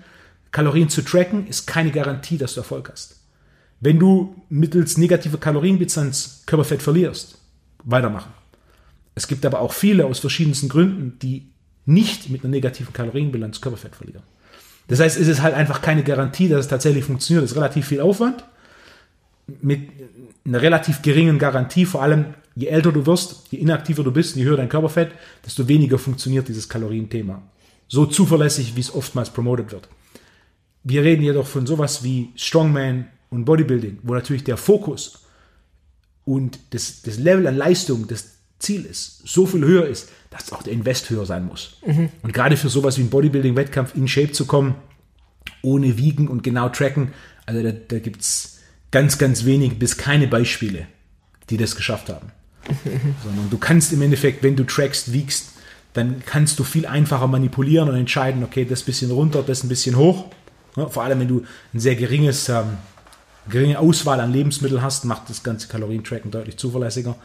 [0.51, 3.17] Kalorien zu tracken, ist keine Garantie, dass du Erfolg hast.
[3.79, 7.37] Wenn du mittels negativer Kalorienbilanz Körperfett verlierst,
[7.83, 8.33] weitermachen.
[9.15, 11.49] Es gibt aber auch viele aus verschiedensten Gründen, die
[11.85, 14.23] nicht mit einer negativen Kalorienbilanz Körperfett verlieren.
[14.87, 17.45] Das heißt, es ist halt einfach keine Garantie, dass es tatsächlich funktioniert.
[17.45, 18.43] Es ist relativ viel Aufwand
[19.61, 19.89] mit
[20.45, 24.43] einer relativ geringen Garantie, vor allem je älter du wirst, je inaktiver du bist, je
[24.43, 25.11] höher dein Körperfett,
[25.45, 27.41] desto weniger funktioniert dieses Kalorienthema.
[27.87, 29.87] So zuverlässig, wie es oftmals promotet wird.
[30.83, 35.25] Wir reden jedoch von sowas wie Strongman und Bodybuilding, wo natürlich der Fokus
[36.25, 40.63] und das, das Level an Leistung, das Ziel ist, so viel höher ist, dass auch
[40.63, 41.77] der Invest höher sein muss.
[42.21, 44.75] Und gerade für sowas wie ein Bodybuilding-Wettkampf in Shape zu kommen,
[45.61, 47.13] ohne Wiegen und genau tracken,
[47.45, 48.58] also da, da gibt es
[48.91, 50.87] ganz, ganz wenig bis keine Beispiele,
[51.49, 52.31] die das geschafft haben.
[53.23, 55.53] Sondern du kannst im Endeffekt, wenn du trackst, wiegst,
[55.93, 59.97] dann kannst du viel einfacher manipulieren und entscheiden, okay, das bisschen runter, das ein bisschen
[59.97, 60.25] hoch.
[60.75, 62.77] Vor allem, wenn du ein sehr geringes, ähm,
[63.49, 67.15] geringe Auswahl an Lebensmitteln hast, macht das ganze Kalorientracken deutlich zuverlässiger.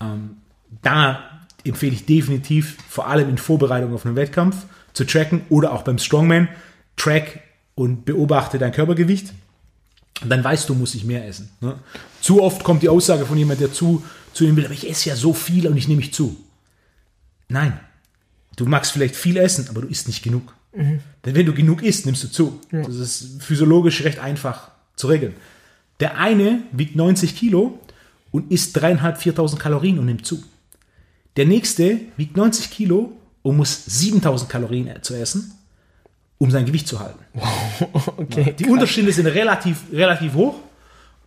[0.00, 0.38] Ähm,
[0.82, 1.20] da
[1.64, 4.56] empfehle ich definitiv, vor allem in Vorbereitung auf einen Wettkampf,
[4.92, 6.48] zu tracken oder auch beim Strongman,
[6.96, 7.40] track
[7.74, 9.34] und beobachte dein Körpergewicht.
[10.22, 11.50] Und dann weißt du, muss ich mehr essen.
[11.60, 11.78] Ne?
[12.20, 14.02] Zu oft kommt die Aussage von jemand, der zu,
[14.32, 16.36] zu ihm will, aber ich esse ja so viel und ich nehme mich zu.
[17.48, 17.78] Nein.
[18.56, 20.54] Du magst vielleicht viel essen, aber du isst nicht genug.
[21.24, 22.60] Denn wenn du genug isst, nimmst du zu.
[22.70, 25.34] Das ist physiologisch recht einfach zu regeln.
[26.00, 27.78] Der eine wiegt 90 Kilo
[28.30, 30.42] und isst 3.500, 4.000 Kalorien und nimmt zu.
[31.36, 35.52] Der nächste wiegt 90 Kilo und muss 7.000 Kalorien zu essen,
[36.38, 37.18] um sein Gewicht zu halten.
[38.18, 38.54] Okay.
[38.58, 40.56] Die Unterschiede sind relativ, relativ hoch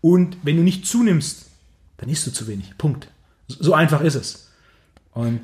[0.02, 1.46] und wenn du nicht zunimmst,
[1.98, 2.74] dann isst du zu wenig.
[2.78, 3.08] Punkt.
[3.48, 4.50] So einfach ist es.
[5.14, 5.42] Und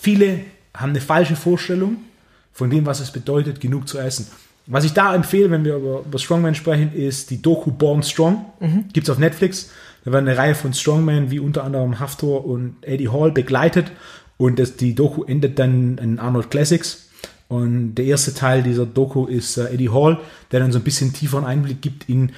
[0.00, 0.40] viele
[0.74, 1.96] haben eine falsche Vorstellung
[2.52, 4.26] von dem, was es bedeutet, genug zu essen.
[4.66, 8.44] Was ich da empfehle, wenn wir über, über Strongman sprechen, ist die Doku Born Strong.
[8.92, 9.70] Gibt es auf Netflix.
[10.04, 13.90] Da werden eine Reihe von Strongmen, wie unter anderem Haftor und Eddie Hall, begleitet.
[14.36, 17.07] Und das, die Doku endet dann in Arnold Classics.
[17.48, 20.20] Und der erste Teil dieser Doku ist äh, Eddie Hall,
[20.52, 22.32] der dann so ein bisschen tieferen Einblick gibt in,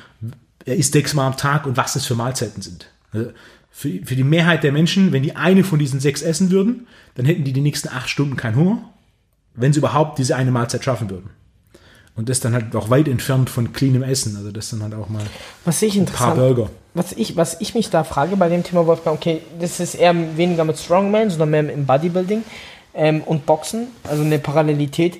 [0.64, 2.87] er isst sechsmal am Tag und was das für Mahlzeiten sind.
[3.12, 3.31] Also
[3.70, 7.27] für, für die Mehrheit der Menschen, wenn die eine von diesen sechs essen würden, dann
[7.27, 8.83] hätten die die nächsten acht Stunden keinen Hunger,
[9.55, 11.31] wenn sie überhaupt diese eine Mahlzeit schaffen würden.
[12.14, 14.37] Und das dann halt auch weit entfernt von cleanem Essen.
[14.37, 15.23] Also das dann halt auch mal
[15.64, 16.70] Was ich ein paar interessant, Burger.
[16.94, 20.14] was ich, was ich mich da frage bei dem Thema Wolfgang, okay, das ist eher
[20.37, 22.42] weniger mit Strongman, sondern mehr im Bodybuilding
[22.94, 25.18] ähm, und Boxen, also eine Parallelität.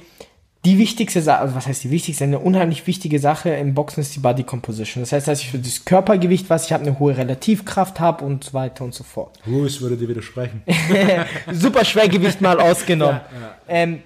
[0.67, 4.15] Die wichtigste Sache, also was heißt die wichtigste, eine unheimlich wichtige Sache im Boxen ist
[4.15, 5.03] die Body Composition.
[5.03, 8.45] Das heißt, dass ich für das Körpergewicht, was ich habe, eine hohe Relativkraft habe und
[8.45, 9.39] so weiter und so fort.
[9.47, 10.63] Ruß würde dir widersprechen.
[11.53, 13.23] Super Schwergewicht mal ausgenommen.
[13.69, 14.03] Ähm,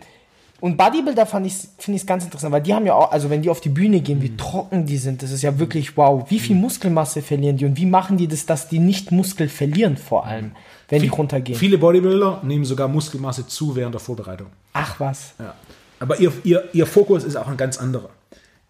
[0.60, 3.28] und Bodybuilder fand ich, finde ich es ganz interessant, weil die haben ja auch, also
[3.28, 6.24] wenn die auf die Bühne gehen, wie trocken die sind, das ist ja wirklich wow.
[6.30, 9.96] Wie viel Muskelmasse verlieren die und wie machen die das, dass die nicht Muskel verlieren
[9.98, 10.52] vor allem,
[10.88, 11.58] wenn die runtergehen?
[11.58, 14.48] Viele Bodybuilder nehmen sogar Muskelmasse zu während der Vorbereitung.
[14.72, 15.34] Ach was.
[15.38, 15.54] Ja.
[16.00, 18.10] Aber ihr, ihr, ihr Fokus ist auch ein ganz anderer.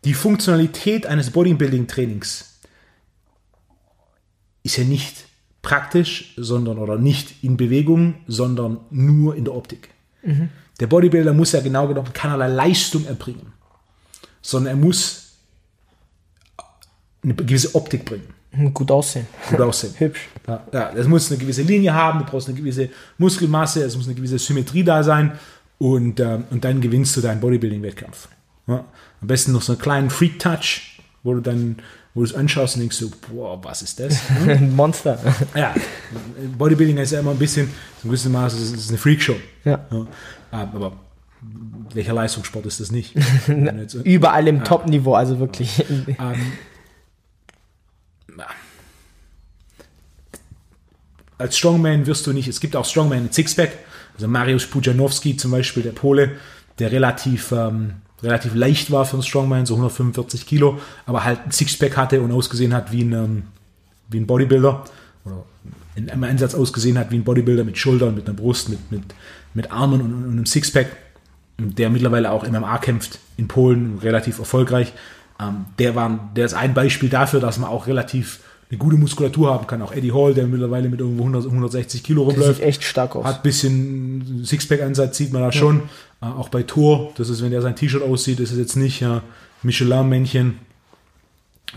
[0.04, 2.60] Die Funktionalität eines Bodybuilding-Trainings
[4.62, 5.24] ist ja nicht
[5.62, 9.90] praktisch, sondern oder nicht in Bewegung, sondern nur in der Optik.
[10.80, 13.52] Der Bodybuilder muss ja genau genommen keinerlei Leistung erbringen,
[14.42, 15.36] sondern er muss
[17.22, 18.28] eine gewisse Optik bringen.
[18.56, 19.26] Hm, Gut aussehen.
[19.50, 19.94] Gut aussehen.
[19.98, 20.28] Hübsch.
[20.46, 22.88] Ja, ja, das muss eine gewisse Linie haben, du brauchst eine gewisse
[23.18, 25.32] Muskelmasse, es muss eine gewisse Symmetrie da sein
[25.78, 28.28] und, ähm, und dann gewinnst du deinen Bodybuilding-Wettkampf.
[28.66, 28.84] Ja,
[29.20, 31.76] am besten noch so einen kleinen Freak-Touch, wo du dann,
[32.14, 34.20] wo du es anschaust und denkst so, boah, was ist das?
[34.46, 35.18] Ein Monster.
[35.54, 35.74] ja,
[36.58, 37.68] Bodybuilding ist ja immer ein bisschen,
[38.02, 39.36] so ein bisschen Maß, es ist eine Freakshow.
[39.64, 39.80] Ja.
[39.90, 40.06] Ja,
[40.50, 40.92] aber
[41.92, 43.14] welcher Leistungssport ist das nicht?
[44.04, 45.84] Überall im Top-Niveau, also wirklich.
[45.90, 46.52] ähm,
[51.38, 53.72] als Strongman wirst du nicht, es gibt auch Strongman mit Sixpack,
[54.14, 56.32] also Mariusz Pujanowski zum Beispiel, der Pole,
[56.78, 61.50] der relativ, ähm, relativ leicht war für einen Strongman, so 145 Kilo, aber halt ein
[61.50, 63.42] Sixpack hatte und ausgesehen hat wie ein, ähm,
[64.08, 64.84] wie ein Bodybuilder
[65.24, 65.44] oder
[65.96, 69.02] in einem Einsatz ausgesehen hat wie ein Bodybuilder mit Schultern, mit einer Brust, mit, mit,
[69.54, 70.88] mit Armen und, und einem Sixpack.
[71.58, 74.92] der mittlerweile auch MMA kämpft in Polen, relativ erfolgreich.
[75.40, 79.52] Ähm, der, war, der ist ein Beispiel dafür, dass man auch relativ eine gute Muskulatur
[79.52, 79.82] haben kann.
[79.82, 83.24] Auch Eddie Hall, der mittlerweile mit irgendwo 100, 160 Kilo rumläuft, sieht echt stark aus.
[83.24, 85.82] hat ein bisschen Sixpack-Ansatz, sieht man da schon.
[86.20, 89.02] Äh, auch bei Thor, das ist, wenn der sein T-Shirt aussieht, ist es jetzt nicht
[89.02, 89.20] äh,
[89.62, 90.58] Michelin-Männchen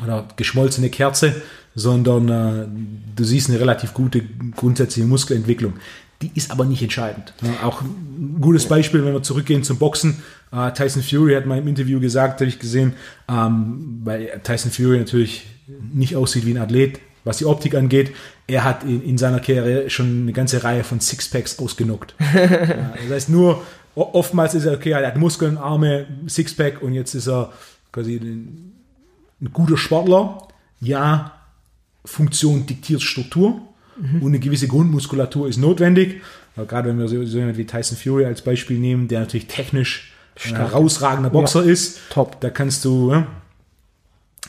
[0.03, 1.41] oder geschmolzene Kerze,
[1.75, 2.67] sondern äh,
[3.15, 4.23] du siehst eine relativ gute
[4.55, 5.73] grundsätzliche Muskelentwicklung.
[6.21, 7.33] Die ist aber nicht entscheidend.
[7.43, 10.23] Ja, auch ein gutes Beispiel, wenn wir zurückgehen zum Boxen.
[10.51, 12.93] Äh, Tyson Fury hat mal im Interview gesagt, habe ich gesehen,
[13.29, 15.45] ähm, weil Tyson Fury natürlich
[15.93, 18.11] nicht aussieht wie ein Athlet, was die Optik angeht.
[18.47, 22.15] Er hat in, in seiner Karriere schon eine ganze Reihe von Sixpacks ausgenockt.
[22.33, 23.61] ja, das heißt nur,
[23.95, 27.51] oftmals ist er, okay, er hat Muskeln, Arme, Sixpack und jetzt ist er
[27.91, 28.73] quasi ein,
[29.41, 30.47] ein guter Sportler.
[30.79, 31.33] Ja,
[32.05, 33.61] Funktion diktiert Struktur
[34.21, 36.21] und eine gewisse Grundmuskulatur ist notwendig.
[36.55, 39.47] Aber gerade wenn wir so, so jemand wie Tyson Fury als Beispiel nehmen, der natürlich
[39.47, 40.71] technisch Stark.
[40.71, 42.39] herausragender Boxer ist, Top.
[42.41, 43.27] da kannst du, ja,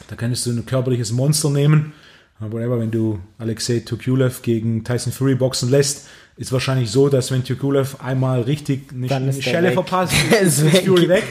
[0.08, 1.92] da kannst du ein körperliches Monster nehmen.
[2.40, 7.42] Whatever, wenn du Alexei Tukulev gegen Tyson Fury boxen lässt, ist wahrscheinlich so, dass wenn
[7.42, 9.74] Tukulev einmal richtig eine, eine Schelle weg.
[9.74, 10.84] verpasst, Ist ist.
[10.86, 11.24] Fury weg.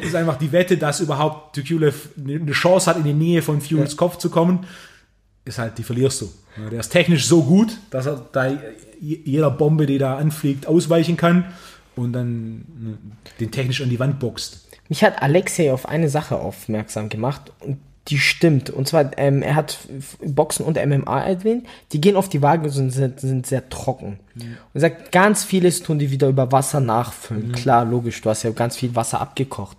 [0.00, 3.94] ist einfach die Wette, dass überhaupt Tukulev eine Chance hat, in die Nähe von Furys
[3.98, 4.60] Kopf zu kommen,
[5.44, 6.30] ist halt, die verlierst du.
[6.56, 8.50] Ja, Der ist technisch so gut, dass er da
[9.00, 11.44] jeder Bombe, die da anfliegt, ausweichen kann
[11.98, 12.98] und dann ne,
[13.40, 14.68] den technisch an die Wand boxt.
[14.88, 18.70] Mich hat Alexei auf eine Sache aufmerksam gemacht und die stimmt.
[18.70, 19.76] Und zwar, ähm, er hat
[20.24, 21.66] Boxen und MMA erwähnt.
[21.92, 24.18] Die gehen auf die Waage und sind, sind, sind sehr trocken.
[24.34, 27.52] Und er sagt, ganz vieles tun die wieder über Wasser nachfüllen.
[27.52, 29.76] Klar, logisch, du hast ja ganz viel Wasser abgekocht.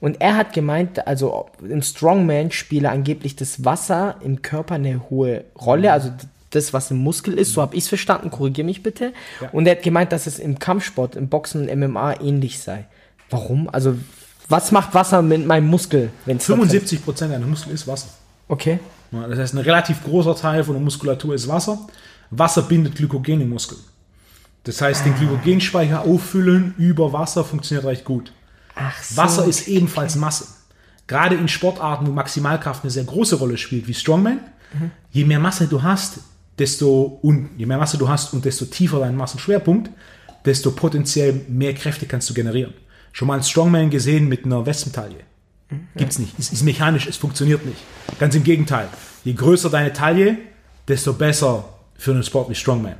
[0.00, 5.44] Und er hat gemeint, also im Strongman spiele angeblich das Wasser im Körper eine hohe
[5.56, 8.82] Rolle, also d- das, was im Muskel ist, so habe ich es verstanden, korrigiere mich
[8.82, 9.12] bitte.
[9.52, 12.86] Und er hat gemeint, dass es im Kampfsport, im Boxen und MMA ähnlich sei.
[13.30, 13.68] Warum?
[13.70, 13.96] Also,
[14.48, 18.08] was macht Wasser mit meinem Muskel, wenn es 75 Prozent deiner Muskeln ist Wasser.
[18.48, 18.78] Okay.
[19.12, 21.78] Ja, Das heißt, ein relativ großer Teil von der Muskulatur ist Wasser.
[22.30, 23.78] Wasser bindet Glykogen im Muskel.
[24.64, 28.32] Das heißt, den Glykogenspeicher auffüllen über Wasser funktioniert recht gut.
[28.74, 29.16] Ach so.
[29.16, 30.46] Wasser ist ebenfalls Masse.
[31.06, 34.40] Gerade in Sportarten, wo Maximalkraft eine sehr große Rolle spielt, wie Strongman,
[35.10, 36.20] je mehr Masse du hast,
[36.62, 39.90] desto und je mehr Masse du hast und desto tiefer dein Massenschwerpunkt,
[40.44, 42.72] desto potenziell mehr Kräfte kannst du generieren.
[43.12, 45.24] Schon mal einen Strongman gesehen mit einer Wespentaille?
[45.96, 46.38] Gibt's nicht.
[46.38, 47.78] Es ist mechanisch, es funktioniert nicht.
[48.20, 48.88] Ganz im Gegenteil.
[49.24, 50.38] Je größer deine Taille,
[50.86, 51.64] desto besser
[51.96, 52.96] für einen Sport wie Strongman.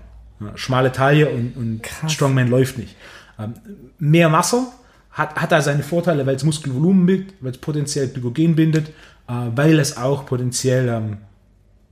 [0.57, 1.83] Schmale Taille und, und.
[2.11, 2.97] Strongman läuft nicht.
[3.39, 3.55] Ähm,
[3.99, 4.73] mehr Wasser
[5.13, 8.89] hat, hat da seine Vorteile, weil es Muskelvolumen bildet, weil es potenziell Glykogen bindet,
[9.29, 11.19] äh, weil es auch potenziell ähm,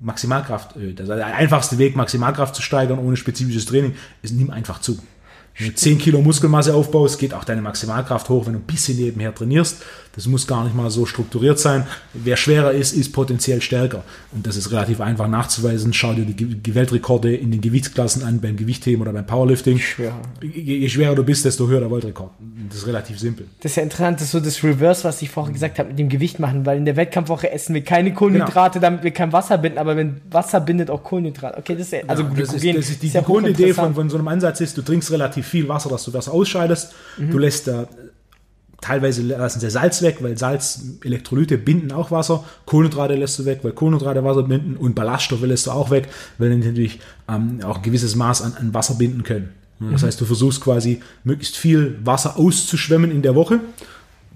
[0.01, 1.01] Maximalkraft ölt.
[1.01, 4.99] Also der einfachste Weg, Maximalkraft zu steigern ohne spezifisches Training, ist nimm einfach zu.
[5.59, 8.97] Wenn du 10 Kilo Muskelmasse aufbaust, geht auch deine Maximalkraft hoch, wenn du ein bisschen
[8.97, 9.83] nebenher trainierst.
[10.15, 11.87] Das muss gar nicht mal so strukturiert sein.
[12.15, 14.03] Wer schwerer ist, ist potenziell stärker.
[14.33, 15.93] Und das ist relativ einfach nachzuweisen.
[15.93, 19.79] Schau dir die Weltrekorde in den Gewichtsklassen an, beim Gewichtheben oder beim Powerlifting.
[19.79, 20.13] Schwer.
[20.43, 22.33] Je, schwerer du bist, desto höher der Weltrekord.
[22.69, 23.47] Das ist relativ simpel.
[23.61, 25.99] Das ist ja interessant, das ist so das Reverse, was ich vorher gesagt habe mit
[25.99, 29.59] dem Gewicht machen, weil in der Wettkampfwoche essen wir keine Kohlenhydrate, damit wir kein Wasser
[29.59, 31.59] binden, aber wenn Wasser bindet auch Kohlenhydrate.
[31.59, 34.11] Okay, das ist ja, also ja, das, ist, das ist die, die Grundidee von, von
[34.11, 36.93] so einem Ansatz ist, du trinkst relativ viel Wasser, dass du Wasser ausscheidest.
[37.19, 37.31] Mhm.
[37.31, 37.89] Du lässt da
[38.81, 42.45] teilweise lassen sie Salz weg, weil Salz, Elektrolyte binden auch Wasser.
[42.67, 46.51] Kohlenhydrate lässt du weg, weil Kohlenhydrate Wasser binden und Ballaststoffe lässt du auch weg, weil
[46.51, 49.51] die natürlich ähm, auch ein gewisses Maß an, an Wasser binden können.
[49.79, 49.93] Mhm.
[49.93, 53.61] Das heißt, du versuchst quasi möglichst viel Wasser auszuschwemmen in der Woche.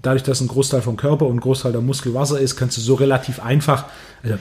[0.01, 2.81] Dadurch, dass ein Großteil vom Körper und ein Großteil der Muskel Wasser ist, kannst du
[2.81, 3.85] so relativ einfach,
[4.21, 4.37] also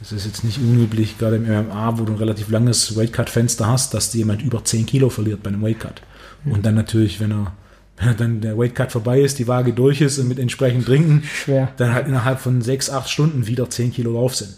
[0.00, 3.94] das ist jetzt nicht unüblich, gerade im MMA, wo du ein relativ langes Weightcut-Fenster hast,
[3.94, 6.02] dass dir jemand über 10 Kilo verliert bei einem Weightcut.
[6.44, 7.52] Und dann natürlich, wenn er,
[7.96, 11.22] wenn er dann der Weightcut vorbei ist, die Waage durch ist und mit entsprechend trinken,
[11.24, 11.72] Schwer.
[11.76, 14.54] dann halt innerhalb von 6, 8 Stunden wieder 10 Kilo drauf sind.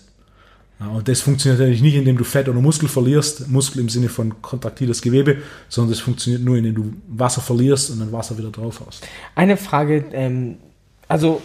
[0.80, 4.10] Ja, und das funktioniert natürlich nicht, indem du Fett oder Muskel verlierst, Muskel im Sinne
[4.10, 8.50] von kontraktiles Gewebe, sondern das funktioniert nur, indem du Wasser verlierst und dann Wasser wieder
[8.50, 9.06] drauf hast.
[9.34, 10.56] Eine Frage, ähm,
[11.08, 11.40] also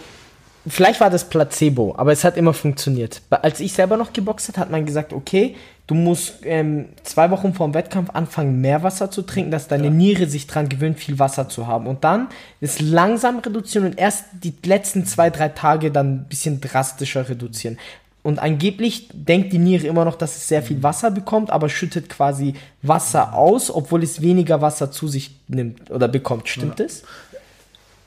[0.66, 3.22] vielleicht war das Placebo, aber es hat immer funktioniert.
[3.30, 7.54] Als ich selber noch geboxt hat, hat man gesagt, okay, du musst ähm, zwei Wochen
[7.54, 11.18] vor dem Wettkampf anfangen, mehr Wasser zu trinken, dass deine Niere sich dran gewöhnt, viel
[11.18, 11.86] Wasser zu haben.
[11.86, 12.28] Und dann
[12.60, 17.78] ist langsam reduzieren und erst die letzten zwei, drei Tage dann ein bisschen drastischer reduzieren.
[18.22, 22.08] Und angeblich denkt die Niere immer noch, dass es sehr viel Wasser bekommt, aber schüttet
[22.08, 26.48] quasi Wasser aus, obwohl es weniger Wasser zu sich nimmt oder bekommt.
[26.48, 27.02] Stimmt das?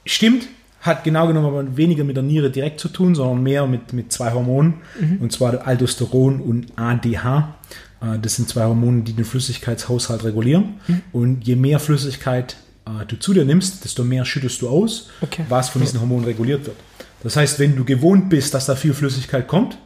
[0.06, 0.48] Stimmt,
[0.86, 4.12] hat genau genommen aber weniger mit der Niere direkt zu tun, sondern mehr mit, mit
[4.12, 4.76] zwei Hormonen,
[5.20, 7.56] und zwar Aldosteron und ADH.
[8.02, 10.76] Äh, Das sind zwei Hormone, die den Flüssigkeitshaushalt regulieren.
[11.12, 15.44] Und je mehr Flüssigkeit äh, du zu dir nimmst, desto mehr schüttest du aus, Okay.
[15.50, 16.78] was von diesen Hormonen reguliert wird.
[17.24, 19.78] Das heißt, wenn du gewohnt bist, dass da viel Flüssigkeit kommt,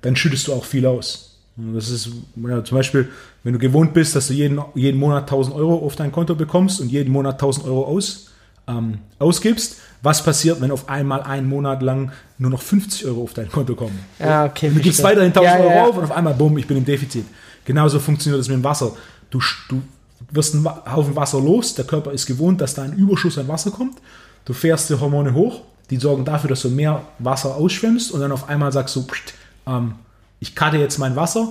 [0.00, 1.38] dann schüttest du auch viel aus.
[1.56, 3.08] Das ist ja, zum Beispiel,
[3.42, 6.80] wenn du gewohnt bist, dass du jeden, jeden Monat 1000 Euro auf dein Konto bekommst
[6.80, 8.28] und jeden Monat 1000 Euro aus,
[8.68, 13.34] ähm, ausgibst, was passiert, wenn auf einmal einen Monat lang nur noch 50 Euro auf
[13.34, 13.98] dein Konto kommen?
[14.18, 14.68] Ja, okay.
[14.68, 15.86] Und du gibst weiterhin 1000 Ja, Euro ja.
[15.86, 17.24] auf und auf einmal, bumm, ich bin im Defizit.
[17.64, 18.92] Genauso funktioniert das mit dem Wasser.
[19.30, 19.82] Du, du
[20.30, 23.70] wirst einen Haufen Wasser los, der Körper ist gewohnt, dass da ein Überschuss an Wasser
[23.70, 23.98] kommt.
[24.44, 28.32] Du fährst die Hormone hoch, die sorgen dafür, dass du mehr Wasser ausschwemmst und dann
[28.32, 29.34] auf einmal sagst du, pst,
[29.66, 29.94] ähm,
[30.40, 31.48] ich cutte jetzt mein Wasser,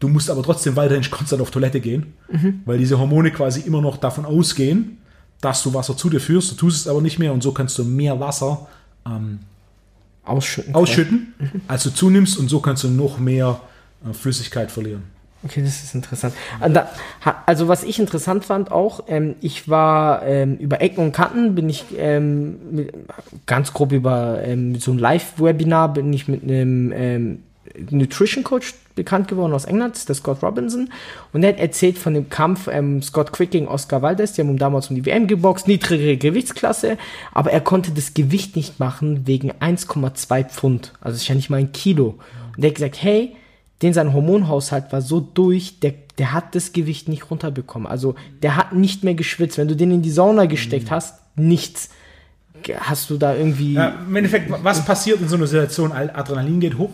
[0.00, 2.14] du musst aber trotzdem weiterhin konstant auf Toilette gehen,
[2.64, 4.98] weil diese Hormone quasi immer noch davon ausgehen,
[5.40, 7.78] dass du Wasser zu dir führst, du tust es aber nicht mehr und so kannst
[7.78, 8.66] du mehr Wasser
[10.24, 10.74] Ausschütten.
[10.74, 11.34] ausschütten,
[11.68, 13.60] als du zunimmst und so kannst du noch mehr
[14.08, 15.04] äh, Flüssigkeit verlieren.
[15.44, 16.34] Okay, das ist interessant.
[16.60, 21.54] Ha- also was ich interessant fand auch, ähm, ich war ähm, über Ecken und Kanten,
[21.54, 22.92] bin ich ähm, mit,
[23.46, 27.42] ganz grob über ähm, so ein Live-Webinar, bin ich mit einem ähm,
[27.90, 30.90] Nutrition Coach bekannt geworden aus England, das ist der Scott Robinson.
[31.32, 34.34] Und er hat erzählt von dem Kampf ähm, Scott Quick gegen Oscar Valdez.
[34.34, 36.98] Die haben damals um die WM geboxt, niedrigere Gewichtsklasse,
[37.32, 40.92] aber er konnte das Gewicht nicht machen wegen 1,2 Pfund.
[41.00, 42.18] Also ist ja nicht mal ein Kilo.
[42.56, 43.34] Und er hat gesagt, hey,
[43.80, 47.86] den sein Hormonhaushalt war so durch, der, der hat das Gewicht nicht runterbekommen.
[47.86, 49.56] Also der hat nicht mehr geschwitzt.
[49.56, 51.90] Wenn du den in die Sauna gesteckt hast, nichts.
[52.80, 53.74] Hast du da irgendwie.
[53.74, 55.92] Ja, Im Endeffekt, was passiert in so einer Situation?
[55.92, 56.90] Al- Adrenalin geht hoch,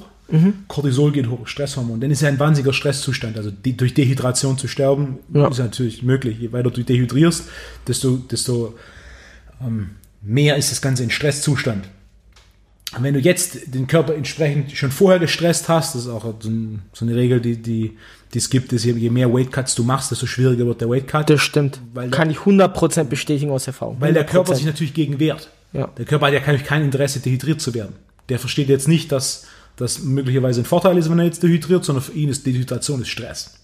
[0.68, 2.00] Cortisol geht hoch, Stresshormon.
[2.00, 3.36] Dann ist ja ein wahnsinniger Stresszustand.
[3.36, 5.48] Also die, durch Dehydration zu sterben, Ja.
[5.48, 6.38] ist natürlich möglich.
[6.40, 7.44] Je weiter du dehydrierst,
[7.86, 8.74] desto, desto
[9.60, 9.90] ähm,
[10.22, 11.88] mehr ist das Ganze in Stresszustand.
[12.96, 16.48] Und wenn du jetzt den Körper entsprechend schon vorher gestresst hast, das ist auch so,
[16.48, 17.96] ein, so eine Regel, die, die,
[18.32, 21.06] die es gibt, ist, je mehr Weight Cuts du machst, desto schwieriger wird der Weight
[21.08, 21.28] Cut.
[21.28, 21.80] das stimmt.
[21.92, 23.96] Weil der- Kann ich 100% bestätigen aus Erfahrung.
[24.00, 24.56] Weil der Körper 100%.
[24.56, 25.50] sich natürlich gegen wehrt.
[25.72, 25.88] Ja.
[25.98, 27.94] Der Körper hat ja kein, kein Interesse, dehydriert zu werden.
[28.28, 32.04] Der versteht jetzt nicht, dass das möglicherweise ein Vorteil ist, wenn er jetzt dehydriert, sondern
[32.04, 33.58] für ihn ist Dehydration ist Stress.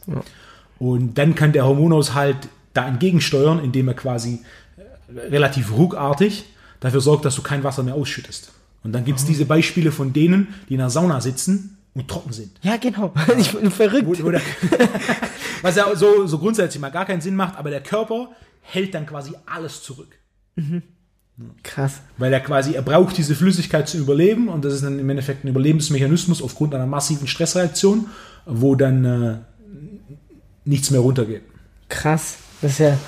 [0.79, 4.41] Und dann kann der Hormonhaushalt da entgegensteuern, indem er quasi
[4.77, 6.45] äh, relativ ruckartig
[6.81, 8.53] dafür sorgt, dass du kein Wasser mehr ausschüttest.
[8.83, 12.33] Und dann gibt es diese Beispiele von denen, die in der Sauna sitzen und trocken
[12.33, 12.53] sind.
[12.63, 13.13] Ja, genau.
[13.39, 14.07] Ich bin verrückt.
[14.07, 14.41] Wo, wo der,
[15.63, 18.31] was ja so, so grundsätzlich mal gar keinen Sinn macht, aber der Körper
[18.63, 20.17] hält dann quasi alles zurück.
[21.63, 22.01] Krass.
[22.19, 25.45] Weil er quasi, er braucht diese Flüssigkeit zu überleben und das ist dann im Endeffekt
[25.45, 28.07] ein Überlebensmechanismus aufgrund einer massiven Stressreaktion,
[28.47, 29.37] wo dann äh,
[30.65, 31.43] nichts mehr runtergeht.
[31.89, 32.39] Krass.
[32.63, 32.99] Das ist ja.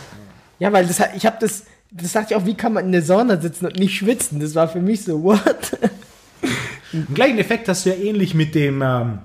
[0.59, 1.65] Ja, weil das ich habe das.
[1.91, 4.41] Das dachte ich auch, wie kann man in der Sauna sitzen und nicht schwitzen?
[4.41, 5.79] Das war für mich so, what?
[6.93, 9.19] Den gleichen Effekt hast du ja ähnlich mit dem, ähm,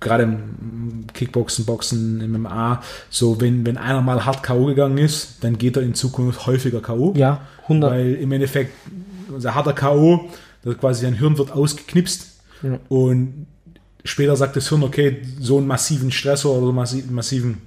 [0.00, 4.66] gerade im Kickboxen, Boxen, MMA, so wenn, wenn einer mal hart K.O.
[4.66, 7.14] gegangen ist, dann geht er in Zukunft häufiger K.O.
[7.16, 7.90] Ja, 100.
[7.90, 8.72] Weil im Endeffekt,
[9.32, 10.28] unser harter K.O.,
[10.62, 12.78] das quasi sein Hirn wird ausgeknipst Ja.
[12.88, 13.46] und
[14.04, 17.58] später sagt das Hirn, okay, so einen massiven Stressor oder so massiven, massiven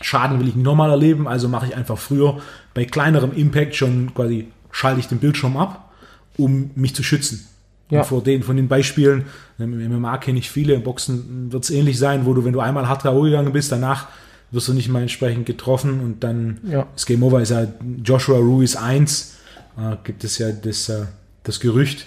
[0.00, 2.40] Schaden will ich nicht nochmal erleben, also mache ich einfach früher
[2.74, 5.92] bei kleinerem Impact schon quasi schalte ich den Bildschirm ab,
[6.36, 7.46] um mich zu schützen.
[7.90, 8.02] Ja.
[8.02, 9.26] Vor den, von den Beispielen,
[9.58, 12.60] im MMA kenne ich viele, im Boxen wird es ähnlich sein, wo du, wenn du
[12.60, 13.20] einmal hart K.O.
[13.22, 14.08] gegangen bist, danach
[14.50, 16.86] wirst du nicht mal entsprechend getroffen und dann Ja.
[16.94, 17.66] das Game Over ist ja
[18.02, 19.36] Joshua Ruiz 1,
[19.76, 21.02] äh, gibt es ja das, äh,
[21.42, 22.06] das Gerücht,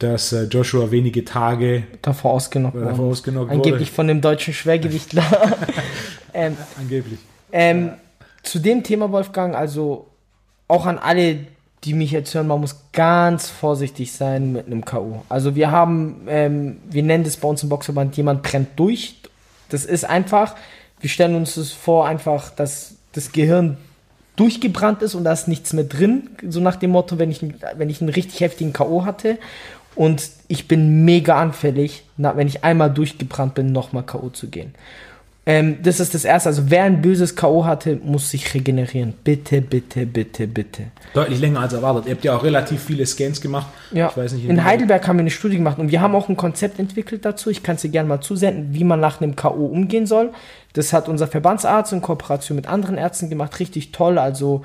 [0.00, 3.10] dass äh, Joshua wenige Tage davor ausgenockt davor worden.
[3.10, 3.94] ausgenockt Angeblich wurde.
[3.94, 5.22] von dem deutschen Schwergewichtler.
[6.34, 7.18] ähm, Angeblich.
[7.52, 7.92] ähm,
[8.42, 10.08] zu dem Thema, Wolfgang, also
[10.66, 11.38] auch an alle,
[11.84, 15.22] die mich jetzt hören, man muss ganz vorsichtig sein mit einem K.O.
[15.28, 19.16] Also wir haben, ähm, wir nennen das bei uns im Boxverband, jemand brennt durch.
[19.68, 20.54] Das ist einfach,
[21.00, 23.78] wir stellen uns das vor, einfach, dass das Gehirn
[24.36, 26.30] durchgebrannt ist und da ist nichts mehr drin.
[26.48, 27.42] So nach dem Motto, wenn ich,
[27.76, 29.04] wenn ich einen richtig heftigen K.O.
[29.04, 29.38] hatte.
[29.94, 34.30] Und ich bin mega anfällig, wenn ich einmal durchgebrannt bin, nochmal K.O.
[34.30, 34.74] zu gehen.
[35.44, 36.50] Ähm, das ist das Erste.
[36.50, 37.64] Also wer ein böses K.O.
[37.64, 39.14] hatte, muss sich regenerieren.
[39.24, 40.84] Bitte, bitte, bitte, bitte.
[41.14, 42.06] Deutlich länger als erwartet.
[42.06, 43.66] Ihr habt ja auch relativ viele Scans gemacht.
[43.90, 44.08] Ja.
[44.08, 46.36] Ich weiß nicht, in Heidelberg haben wir eine Studie gemacht und wir haben auch ein
[46.36, 47.50] Konzept entwickelt dazu.
[47.50, 49.66] Ich kann es dir gerne mal zusenden, wie man nach einem K.O.
[49.66, 50.30] umgehen soll.
[50.74, 53.58] Das hat unser Verbandsarzt in Kooperation mit anderen Ärzten gemacht.
[53.58, 54.18] Richtig toll.
[54.18, 54.64] Also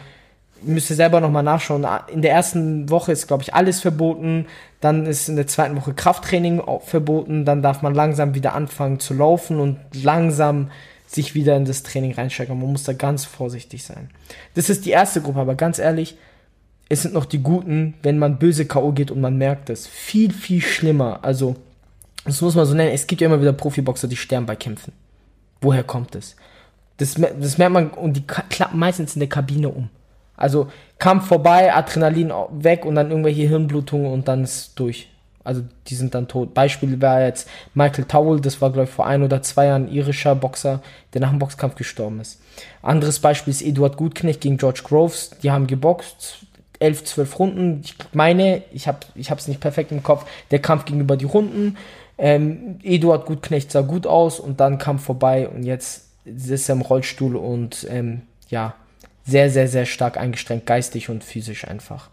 [0.67, 1.85] müsst ihr selber nochmal nachschauen.
[2.11, 4.45] In der ersten Woche ist, glaube ich, alles verboten.
[4.81, 7.45] Dann ist in der zweiten Woche Krafttraining verboten.
[7.45, 10.69] Dann darf man langsam wieder anfangen zu laufen und langsam
[11.07, 12.59] sich wieder in das Training reinsteigern.
[12.59, 14.09] Man muss da ganz vorsichtig sein.
[14.55, 16.17] Das ist die erste Gruppe, aber ganz ehrlich,
[16.89, 18.91] es sind noch die Guten, wenn man böse K.O.
[18.91, 19.87] geht und man merkt es.
[19.87, 21.19] Viel, viel schlimmer.
[21.21, 21.55] Also,
[22.25, 22.93] das muss man so nennen.
[22.93, 24.93] Es gibt ja immer wieder Profiboxer, die sterben bei Kämpfen.
[25.61, 26.35] Woher kommt es?
[26.97, 29.89] Das, das merkt man und die klappen meistens in der Kabine um.
[30.37, 30.67] Also
[30.99, 35.09] Kampf vorbei, Adrenalin weg und dann irgendwelche Hirnblutungen und dann ist durch.
[35.43, 36.53] Also die sind dann tot.
[36.53, 39.91] Beispiel war jetzt Michael Towell, das war glaube ich vor ein oder zwei Jahren ein
[39.91, 40.81] irischer Boxer,
[41.13, 42.41] der nach dem Boxkampf gestorben ist.
[42.81, 45.31] Anderes Beispiel ist Eduard Gutknecht gegen George Groves.
[45.41, 46.45] Die haben geboxt,
[46.79, 47.81] 11, 12 Runden.
[47.83, 51.77] Ich meine, ich habe ich es nicht perfekt im Kopf, der Kampf gegenüber die Runden.
[52.17, 56.81] Ähm, Eduard Gutknecht sah gut aus und dann kam vorbei und jetzt ist er im
[56.81, 58.75] Rollstuhl und ähm, ja,
[59.27, 62.09] sehr, sehr, sehr stark eingestrengt, geistig und physisch einfach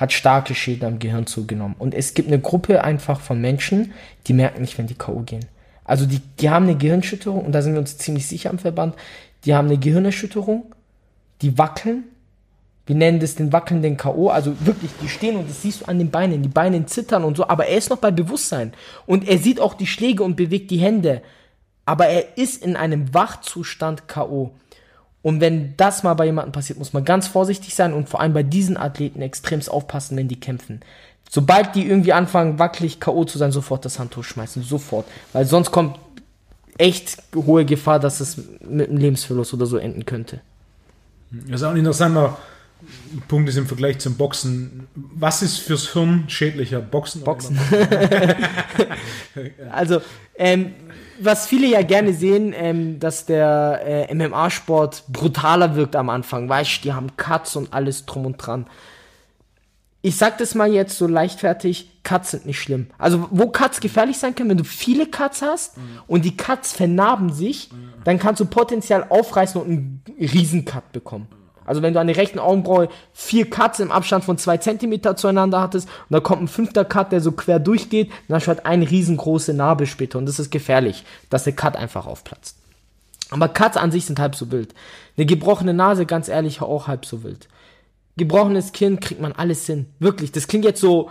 [0.00, 1.76] hat starke Schäden am Gehirn zugenommen.
[1.78, 3.92] Und es gibt eine Gruppe einfach von Menschen,
[4.26, 5.20] die merken nicht, wenn die K.O.
[5.20, 5.44] gehen.
[5.84, 8.94] Also die, die haben eine Gehirnschütterung, und da sind wir uns ziemlich sicher am Verband,
[9.44, 10.74] die haben eine Gehirnerschütterung,
[11.42, 12.04] die wackeln,
[12.86, 15.98] wir nennen das den wackelnden K.O., also wirklich, die stehen und das siehst du an
[15.98, 18.72] den Beinen, die Beine zittern und so, aber er ist noch bei Bewusstsein.
[19.06, 21.22] Und er sieht auch die Schläge und bewegt die Hände.
[21.84, 24.52] Aber er ist in einem Wachzustand K.O.
[25.22, 28.32] Und wenn das mal bei jemandem passiert, muss man ganz vorsichtig sein und vor allem
[28.32, 30.80] bei diesen Athleten extremst aufpassen, wenn die kämpfen.
[31.28, 33.24] Sobald die irgendwie anfangen, wackelig K.O.
[33.24, 34.62] zu sein, sofort das Handtuch schmeißen.
[34.62, 35.06] Sofort.
[35.32, 35.98] Weil sonst kommt
[36.78, 40.40] echt hohe Gefahr, dass es mit einem Lebensverlust oder so enden könnte.
[41.30, 42.38] Das ist auch ein interessanter
[43.28, 44.88] Punkt ist im Vergleich zum Boxen.
[44.94, 46.80] Was ist fürs Hirn schädlicher?
[46.80, 47.22] Boxen?
[47.22, 47.58] Boxen.
[49.70, 50.00] also,
[50.36, 50.72] ähm,
[51.22, 56.48] was viele ja gerne sehen, ähm, dass der äh, MMA-Sport brutaler wirkt am Anfang.
[56.48, 58.66] Weißt du, die haben Cuts und alles drum und dran.
[60.02, 62.86] Ich sag das mal jetzt so leichtfertig, Cuts sind nicht schlimm.
[62.96, 65.82] Also, wo Cuts gefährlich sein können, wenn du viele Cuts hast mhm.
[66.06, 68.02] und die Cuts vernarben sich, mhm.
[68.04, 71.28] dann kannst du potenziell aufreißen und einen Riesencut bekommen.
[71.64, 75.60] Also wenn du an der rechten Augenbraue vier Cuts im Abstand von zwei Zentimeter zueinander
[75.60, 78.66] hattest und da kommt ein fünfter Cut, der so quer durchgeht, dann hast du halt
[78.66, 82.56] eine riesengroße Narbe später und das ist gefährlich, dass der Cut einfach aufplatzt.
[83.30, 84.74] Aber Cuts an sich sind halb so wild.
[85.16, 87.48] Eine gebrochene Nase, ganz ehrlich, auch halb so wild.
[88.16, 89.86] Gebrochenes Kinn kriegt man alles hin.
[90.00, 91.10] Wirklich, das klingt jetzt so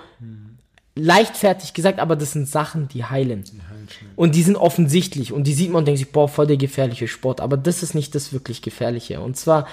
[0.95, 3.45] leichtfertig gesagt, aber das sind Sachen, die heilen.
[3.45, 3.79] Die heilen
[4.15, 7.07] und die sind offensichtlich und die sieht man und denkt sich, boah, voll der gefährliche
[7.07, 7.41] Sport.
[7.41, 9.21] Aber das ist nicht das wirklich Gefährliche.
[9.21, 9.67] Und zwar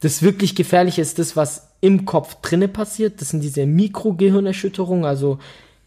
[0.00, 3.20] das wirklich Gefährliche ist das, was im Kopf drinne passiert.
[3.20, 5.04] Das sind diese Mikrogehirnerschütterungen.
[5.04, 5.38] Also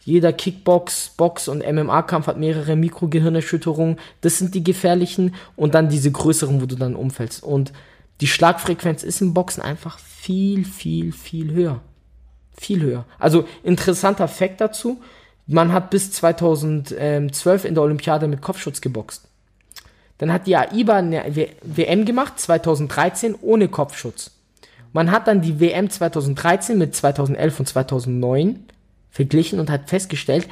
[0.04, 3.98] jeder Kickbox, Box und MMA-Kampf hat mehrere Mikrogehirnerschütterungen.
[4.22, 5.36] Das sind die gefährlichen.
[5.56, 7.44] Und dann diese größeren, wo du dann umfällst.
[7.44, 7.74] Und
[8.22, 11.82] die Schlagfrequenz ist im Boxen einfach viel, viel, viel höher.
[12.58, 13.06] Viel höher.
[13.20, 15.02] Also interessanter Fakt dazu.
[15.46, 19.28] Man hat bis 2012 in der Olympiade mit Kopfschutz geboxt.
[20.18, 24.32] Dann hat die AIBA eine WM gemacht, 2013, ohne Kopfschutz.
[24.94, 28.66] Man hat dann die WM 2013 mit 2011 und 2009
[29.12, 30.48] verglichen und hat festgestellt,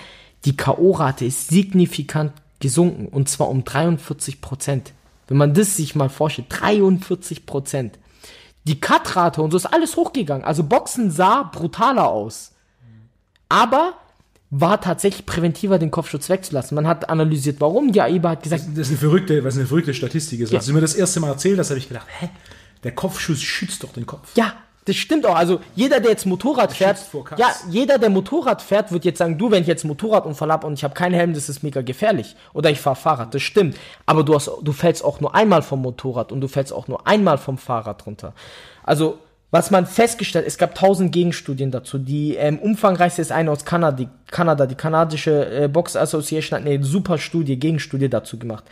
[0.46, 4.94] die K.O.-Rate ist signifikant gesunken und zwar um 43 Prozent.
[5.28, 7.98] Wenn man das sich mal vorstellt, 43 Prozent.
[8.66, 10.44] Die Cut-Rate und so ist alles hochgegangen.
[10.44, 12.52] Also Boxen sah brutaler aus.
[13.50, 13.94] Aber
[14.60, 16.76] war tatsächlich präventiver, den Kopfschutz wegzulassen.
[16.76, 17.92] Man hat analysiert, warum.
[17.92, 18.64] Die AIBA hat gesagt.
[18.72, 20.52] Das ist eine verrückte, was eine verrückte Statistik ist.
[20.52, 20.60] Ja.
[20.60, 22.30] Als du mir das erste Mal erzählt hast, habe ich gedacht, hä?
[22.84, 24.30] Der Kopfschuss schützt doch den Kopf.
[24.36, 24.54] Ja,
[24.86, 25.36] das stimmt auch.
[25.36, 27.00] Also jeder, der jetzt Motorrad fährt,
[27.38, 30.74] ja, jeder, der Motorrad fährt, wird jetzt sagen, du, wenn ich jetzt Motorradunfall habe und
[30.74, 32.36] ich habe keinen Helm, das ist mega gefährlich.
[32.54, 33.76] Oder ich fahre Fahrrad, das stimmt.
[34.06, 37.08] Aber du hast, du fällst auch nur einmal vom Motorrad und du fällst auch nur
[37.08, 38.34] einmal vom Fahrrad runter.
[38.84, 39.18] Also
[39.52, 41.98] was man festgestellt, es gab tausend Gegenstudien dazu.
[41.98, 46.68] Die ähm, umfangreichste ist eine aus Kanada, die, Kanada, die kanadische äh, Box Association hat
[46.68, 48.64] eine super Studie, Gegenstudie dazu gemacht.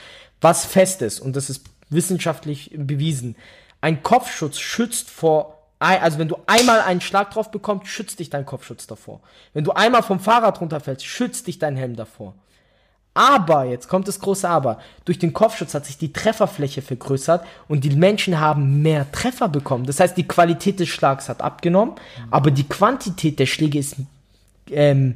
[0.41, 3.36] Was fest ist, und das ist wissenschaftlich bewiesen,
[3.82, 8.45] ein Kopfschutz schützt vor, also wenn du einmal einen Schlag drauf bekommst, schützt dich dein
[8.45, 9.21] Kopfschutz davor.
[9.53, 12.36] Wenn du einmal vom Fahrrad runterfällst, schützt dich dein Helm davor.
[13.14, 17.84] Aber, jetzt kommt das große Aber, durch den Kopfschutz hat sich die Trefferfläche vergrößert und
[17.84, 19.86] die Menschen haben mehr Treffer bekommen.
[19.86, 21.93] Das heißt, die Qualität des Schlags hat abgenommen,
[22.32, 23.97] aber die Quantität der Schläge ist
[24.72, 25.16] ähm,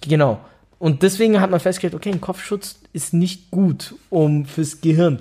[0.00, 0.40] genau.
[0.78, 5.20] Und deswegen hat man festgestellt, okay, ein Kopfschutz ist nicht gut um fürs Gehirn.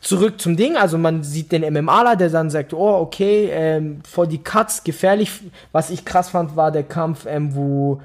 [0.00, 4.26] Zurück zum Ding, also man sieht den MMAler, der dann sagt, oh, okay, ähm, vor
[4.26, 5.30] die Cuts, gefährlich.
[5.72, 8.02] Was ich krass fand, war der Kampf, ähm, wo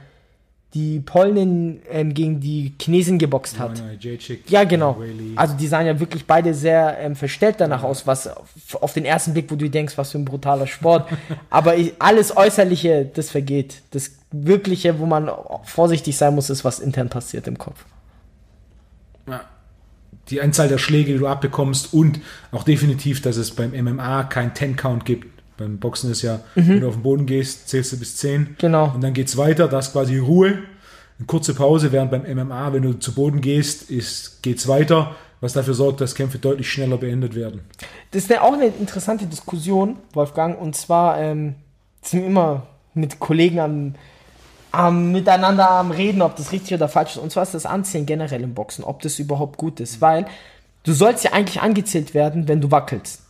[0.76, 3.82] die Polnin ähm, gegen die Chinesen geboxt hat.
[4.47, 5.01] Ja, genau.
[5.36, 8.49] Also die sahen ja wirklich beide sehr ähm, verstellt danach aus, was auf,
[8.80, 11.09] auf, den ersten Blick, wo du denkst, was für ein brutaler Sport.
[11.49, 13.82] Aber ich, alles Äußerliche, das vergeht.
[13.91, 15.32] Das Wirkliche, wo man
[15.63, 17.84] vorsichtig sein muss, ist, was intern passiert im Kopf.
[19.28, 19.41] Ja.
[20.30, 22.20] Die Anzahl der Schläge, die du abbekommst und
[22.51, 26.68] auch definitiv, dass es beim MMA kein Ten-Count gibt beim Boxen ist ja, mhm.
[26.68, 28.55] wenn du auf den Boden gehst, zählst du bis 10.
[28.57, 28.91] Genau.
[28.95, 30.60] Und dann geht es weiter, da ist quasi Ruhe,
[31.20, 33.89] eine kurze Pause, während beim MMA, wenn du zu Boden gehst,
[34.41, 35.16] geht es weiter.
[35.41, 37.62] was dafür sorgt, dass Kämpfe deutlich schneller beendet werden.
[38.12, 41.55] Das ist ja auch eine interessante Diskussion, Wolfgang, und zwar ähm,
[42.01, 43.95] sind wir immer mit Kollegen am,
[44.72, 47.22] am miteinander am Reden, ob das richtig oder falsch ist.
[47.22, 50.26] Und zwar ist das Anziehen generell im Boxen, ob das überhaupt gut ist, weil
[50.84, 53.22] du sollst ja eigentlich angezählt werden, wenn du wackelst.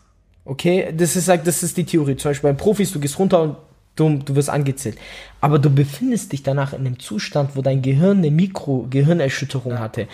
[0.50, 2.16] Okay, das ist halt, das ist die Theorie.
[2.16, 3.58] Zum Beispiel bei Profis, du gehst runter und
[3.96, 4.98] du, du wirst angezählt.
[5.42, 10.08] Aber du befindest dich danach in einem Zustand, wo dein Gehirn eine Mikro-Gehirnerschütterung hatte.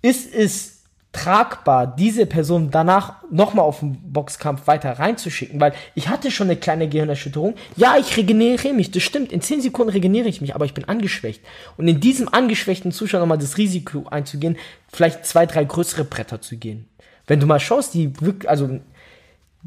[0.00, 6.30] Ist es tragbar, diese Person danach nochmal auf den Boxkampf weiter reinzuschicken, weil ich hatte
[6.30, 7.56] schon eine kleine Gehirnerschütterung.
[7.74, 9.32] Ja, ich regeneriere mich, das stimmt.
[9.32, 11.42] In 10 Sekunden regeneriere ich mich, aber ich bin angeschwächt.
[11.76, 14.56] Und in diesem angeschwächten Zustand nochmal das Risiko einzugehen,
[14.86, 16.86] vielleicht zwei, drei größere Bretter zu gehen.
[17.26, 18.78] Wenn du mal schaust, die wirklich, also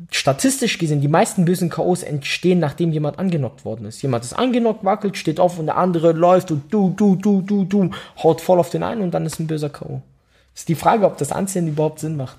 [0.10, 4.02] statistisch gesehen, die meisten bösen K.O.s entstehen, nachdem jemand angenockt worden ist.
[4.02, 7.66] Jemand ist angenockt, wackelt, steht auf und der andere läuft und du, du, du, du,
[7.66, 10.02] du, haut voll auf den einen und dann ist ein böser K.O.
[10.56, 12.38] Ist die Frage, ob das Anziehen überhaupt Sinn macht.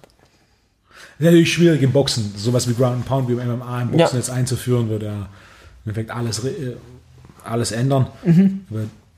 [1.19, 3.91] Das ist natürlich schwierig im Boxen, sowas wie Ground and Pound, wie im MMA im
[3.91, 4.19] Boxen ja.
[4.19, 6.77] jetzt einzuführen, würde ja im Endeffekt alles, äh,
[7.45, 8.07] alles ändern.
[8.25, 8.65] Mhm.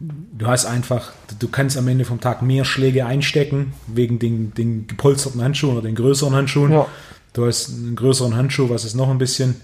[0.00, 4.86] du hast einfach, du kannst am Ende vom Tag mehr Schläge einstecken, wegen den, den
[4.86, 6.72] gepolsterten Handschuhen oder den größeren Handschuhen.
[6.72, 6.86] Ja.
[7.34, 9.56] Du hast einen größeren Handschuh, was es noch ein bisschen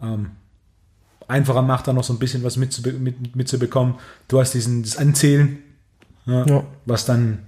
[0.00, 0.30] ähm,
[1.26, 3.02] einfacher macht, da noch so ein bisschen was mitzubekommen.
[3.02, 3.94] Mit, mitzubekommen.
[4.28, 5.58] Du hast diesen, das Anzählen,
[6.26, 6.64] ja, ja.
[6.84, 7.40] was dann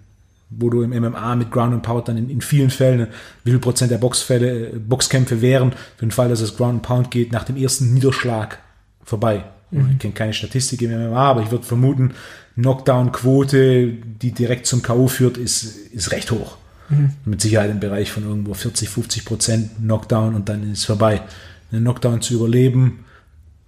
[0.50, 3.08] wo du im MMA mit Ground and Pound dann in, in vielen Fällen,
[3.44, 7.10] wie viel Prozent der Boxfälle, Boxkämpfe wären, für den Fall, dass es Ground and Pound
[7.10, 8.58] geht, nach dem ersten Niederschlag
[9.04, 9.44] vorbei.
[9.70, 9.90] Mhm.
[9.92, 12.14] Ich kenne keine Statistik im MMA, aber ich würde vermuten,
[12.54, 15.08] Knockdown-Quote, die direkt zum K.O.
[15.08, 16.56] führt, ist, ist recht hoch.
[16.89, 17.12] Mhm.
[17.24, 21.22] Mit Sicherheit im Bereich von irgendwo 40, 50 Prozent Knockdown und dann ist es vorbei.
[21.70, 23.05] Einen Knockdown zu überleben,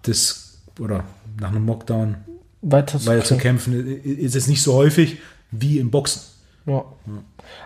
[0.03, 1.05] das, oder
[1.39, 2.16] nach einem Knockdown
[2.62, 5.18] weiter zu, weiter zu kämpfen, ist es nicht so häufig
[5.51, 6.23] wie im Boxen.
[6.66, 6.85] Ja.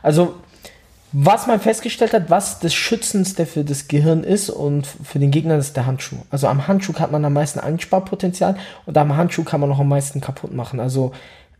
[0.02, 0.36] Also,
[1.12, 5.56] was man festgestellt hat, was das Schützendste für das Gehirn ist und für den Gegner
[5.56, 6.16] ist der Handschuh.
[6.30, 9.88] Also am Handschuh hat man am meisten Einsparpotenzial und am Handschuh kann man noch am
[9.88, 10.80] meisten kaputt machen.
[10.80, 11.12] Also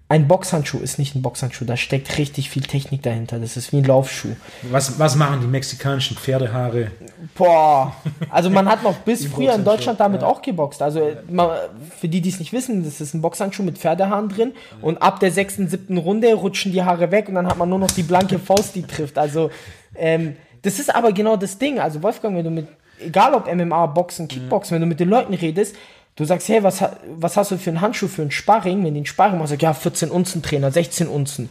[0.09, 3.39] ein Boxhandschuh ist nicht ein Boxhandschuh, da steckt richtig viel Technik dahinter.
[3.39, 4.37] Das ist wie ein Laufschuh.
[4.71, 6.91] Was, was machen die mexikanischen Pferdehaare?
[7.35, 7.97] Boah,
[8.29, 10.29] also man hat noch bis früher in Deutschland damit ja.
[10.29, 10.83] auch geboxt.
[10.83, 11.51] Also man,
[11.99, 14.53] für die, die es nicht wissen, das ist ein Boxhandschuh mit Pferdehaaren drin
[14.83, 17.79] und ab der sechsten, siebten Runde rutschen die Haare weg und dann hat man nur
[17.79, 19.17] noch die blanke Faust, die trifft.
[19.17, 19.51] Also
[19.97, 21.81] ähm, das ist aber genau das Ding.
[21.81, 22.69] Also Wolfgang, wenn du mit,
[23.01, 25.77] egal ob MMA, Boxen, Kickboxen, wenn du mit den Leuten redest,
[26.17, 26.83] Du sagst, hey, was,
[27.17, 28.85] was hast du für einen Handschuh für einen Sparring?
[28.85, 31.51] Wenn den Sparring machst, sag, ja, 14 Unzen Trainer, 16 Unzen.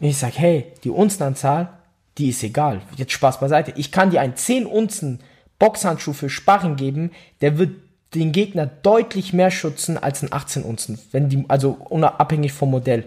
[0.00, 1.68] Und ich sag, hey, die Unzenanzahl,
[2.16, 2.80] die ist egal.
[2.96, 3.72] Jetzt Spaß beiseite.
[3.76, 5.20] Ich kann dir einen 10 Unzen
[5.58, 7.10] Boxhandschuh für Sparring geben,
[7.40, 7.70] der wird
[8.14, 10.98] den Gegner deutlich mehr schützen als ein 18 Unzen.
[11.10, 13.04] Wenn die, also unabhängig vom Modell.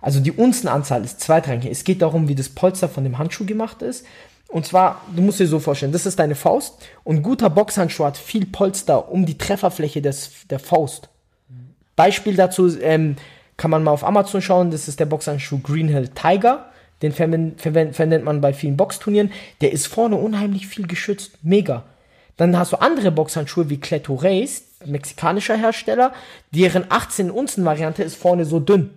[0.00, 1.70] Also die Unzenanzahl ist zweitrangig.
[1.70, 4.06] Es geht darum, wie das Polster von dem Handschuh gemacht ist.
[4.48, 8.16] Und zwar, du musst dir so vorstellen, das ist deine Faust und guter Boxhandschuh hat
[8.16, 11.08] viel Polster um die Trefferfläche des, der Faust.
[11.96, 13.16] Beispiel dazu ähm,
[13.56, 16.66] kann man mal auf Amazon schauen, das ist der Boxhandschuh Green Hill Tiger.
[17.02, 19.30] Den verwendet man bei vielen Boxturnieren.
[19.60, 21.38] Der ist vorne unheimlich viel geschützt.
[21.42, 21.84] Mega.
[22.36, 26.12] Dann hast du andere Boxhandschuhe wie Cleto Race, mexikanischer Hersteller,
[26.52, 28.90] deren 18 Unzen Variante ist vorne so dünn.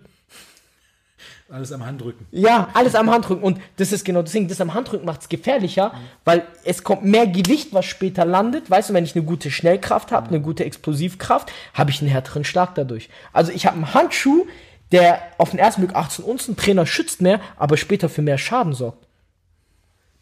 [1.52, 2.26] Alles am Handrücken.
[2.30, 3.42] Ja, alles am Handrücken.
[3.42, 4.46] Und das ist genau das Ding.
[4.46, 5.98] Das am Handrücken macht es gefährlicher, mhm.
[6.24, 8.70] weil es kommt mehr Gewicht, was später landet.
[8.70, 10.34] Weißt du, wenn ich eine gute Schnellkraft habe, mhm.
[10.34, 13.08] eine gute Explosivkraft, habe ich einen härteren Schlag dadurch.
[13.32, 14.46] Also ich habe einen Handschuh,
[14.92, 18.72] der auf den ersten Blick 18 Unzen Trainer schützt mehr, aber später für mehr Schaden
[18.72, 19.04] sorgt.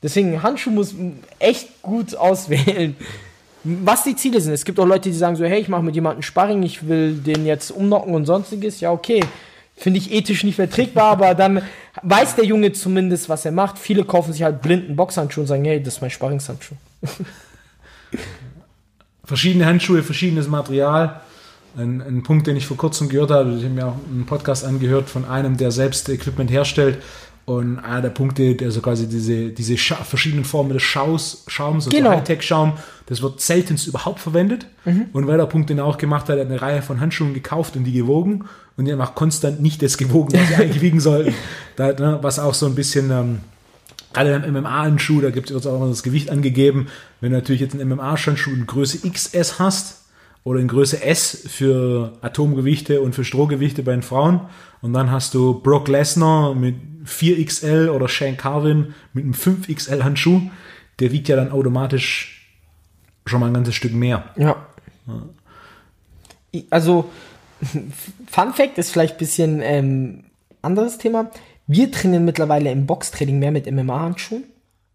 [0.02, 0.94] Deswegen, Handschuh muss
[1.38, 2.96] echt gut auswählen.
[3.64, 4.54] Was die Ziele sind.
[4.54, 7.14] Es gibt auch Leute, die sagen so, hey, ich mache mit jemandem Sparring, ich will
[7.14, 8.80] den jetzt umnocken und sonstiges.
[8.80, 9.22] Ja, okay
[9.78, 11.62] Finde ich ethisch nicht verträgbar, aber dann
[12.02, 13.78] weiß der Junge zumindest, was er macht.
[13.78, 16.74] Viele kaufen sich halt blinden Boxhandschuhe und sagen, hey, das ist mein Sparringshandschuh.
[19.24, 21.20] Verschiedene Handschuhe, verschiedenes Material.
[21.76, 24.64] Ein, ein, Punkt, den ich vor kurzem gehört habe, ich habe mir auch einen Podcast
[24.64, 26.98] angehört von einem, der selbst Equipment herstellt.
[27.48, 31.96] Und einer der Punkte, der so quasi diese, diese verschiedenen Formen des Schaus, Schaums, also
[31.96, 32.10] genau.
[32.10, 32.74] Hightech-Schaum,
[33.06, 34.66] das wird seltenst überhaupt verwendet.
[34.84, 35.06] Mhm.
[35.14, 37.32] Und weil der Punkt, den er auch gemacht hat, er hat eine Reihe von Handschuhen
[37.32, 38.44] gekauft und die gewogen.
[38.76, 41.32] Und die haben auch konstant nicht das gewogen, was sie eigentlich wiegen sollten.
[41.76, 43.38] Da, ne, was auch so ein bisschen, ähm,
[44.12, 46.88] gerade beim MMA-Handschuh, da gibt es auch immer das Gewicht angegeben.
[47.22, 50.04] Wenn du natürlich jetzt einen MMA-Handschuh in Größe XS hast,
[50.44, 54.40] oder in Größe S für Atomgewichte und für Strohgewichte bei den Frauen.
[54.80, 56.74] Und dann hast du Brock Lesnar mit
[57.08, 60.42] 4XL oder Shane Carvin mit einem 5XL Handschuh.
[61.00, 62.38] Der wiegt ja dann automatisch
[63.26, 64.24] schon mal ein ganzes Stück mehr.
[64.36, 64.66] Ja.
[65.06, 66.62] ja.
[66.70, 67.10] Also,
[68.26, 70.24] Fun Fact ist vielleicht ein bisschen ähm,
[70.62, 71.30] anderes Thema.
[71.66, 74.44] Wir trainieren mittlerweile im Boxtraining mehr mit MMA-Handschuhen.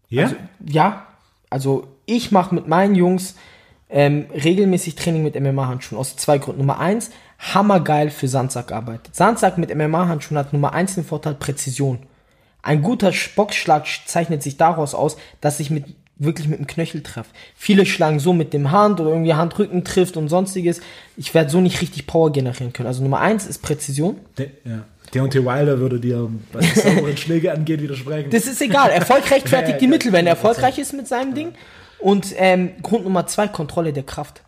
[0.08, 0.24] Ja?
[0.24, 0.36] Also,
[0.66, 1.06] ja,
[1.50, 3.36] also ich mache mit meinen Jungs
[3.88, 6.60] ähm, regelmäßig Training mit MMA-Handschuhen aus zwei Gründen.
[6.60, 9.00] Nummer eins, hammergeil für Sandsackarbeit.
[9.12, 11.98] Sandsack mit MMA-Handschuhen hat Nummer eins den Vorteil Präzision.
[12.62, 15.84] Ein guter Boxschlag zeichnet sich daraus aus, dass ich mit
[16.16, 17.30] wirklich mit dem Knöchel treffe.
[17.56, 20.80] Viele schlagen so mit dem Hand oder irgendwie Handrücken trifft und sonstiges.
[21.16, 22.86] Ich werde so nicht richtig Power generieren können.
[22.86, 24.18] Also Nummer eins ist Präzision.
[24.38, 24.84] Der, ja.
[25.12, 28.30] Deontay Wilder würde dir, was die sauberen Schläge angeht, widersprechen.
[28.30, 28.90] Das ist egal.
[28.90, 31.52] Erfolg rechtfertigt die Mittel, wenn er erfolgreich ist mit seinem Ding.
[31.98, 34.42] Und ähm, Grund Nummer zwei, Kontrolle der Kraft.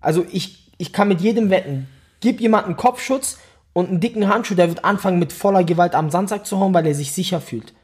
[0.00, 1.88] Also ich, ich kann mit jedem wetten,
[2.20, 3.38] gib jemanden Kopfschutz
[3.72, 6.86] und einen dicken Handschuh, der wird anfangen mit voller Gewalt am Sandsack zu hauen, weil
[6.86, 7.74] er sich sicher fühlt.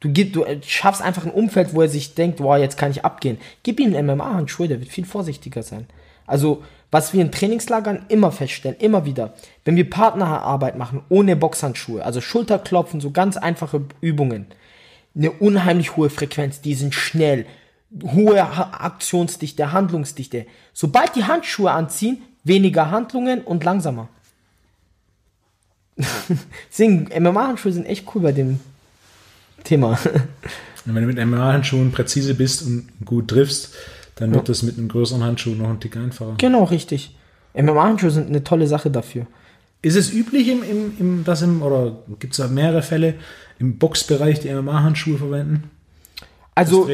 [0.00, 3.04] Du, gib, du schaffst einfach ein Umfeld, wo er sich denkt, boah, jetzt kann ich
[3.04, 3.38] abgehen.
[3.62, 5.86] Gib ihm einen MMA-Handschuh, der wird viel vorsichtiger sein.
[6.26, 9.34] Also, was wir in Trainingslagern immer feststellen, immer wieder,
[9.64, 14.46] wenn wir Partnerarbeit machen, ohne Boxhandschuhe, also Schulterklopfen, so ganz einfache Übungen,
[15.14, 17.46] eine unheimlich hohe Frequenz, die sind schnell,
[18.02, 20.46] hohe Aktionsdichte, Handlungsdichte.
[20.72, 24.08] Sobald die Handschuhe anziehen, weniger Handlungen und langsamer.
[26.70, 28.60] Deswegen, MMA-Handschuhe sind echt cool bei dem
[29.64, 29.98] Thema.
[30.84, 33.74] Wenn du mit MMA-Handschuhen präzise bist und gut triffst,
[34.16, 36.34] dann wird das mit einem größeren Handschuh noch ein Tick einfacher.
[36.38, 37.16] Genau, richtig.
[37.54, 39.26] MMA-Handschuhe sind eine tolle Sache dafür.
[39.82, 43.14] Ist es üblich, im, im, im, dass im, oder gibt es da mehrere Fälle,
[43.58, 45.70] im Boxbereich die MMA-Handschuhe verwenden?
[46.54, 46.88] Also,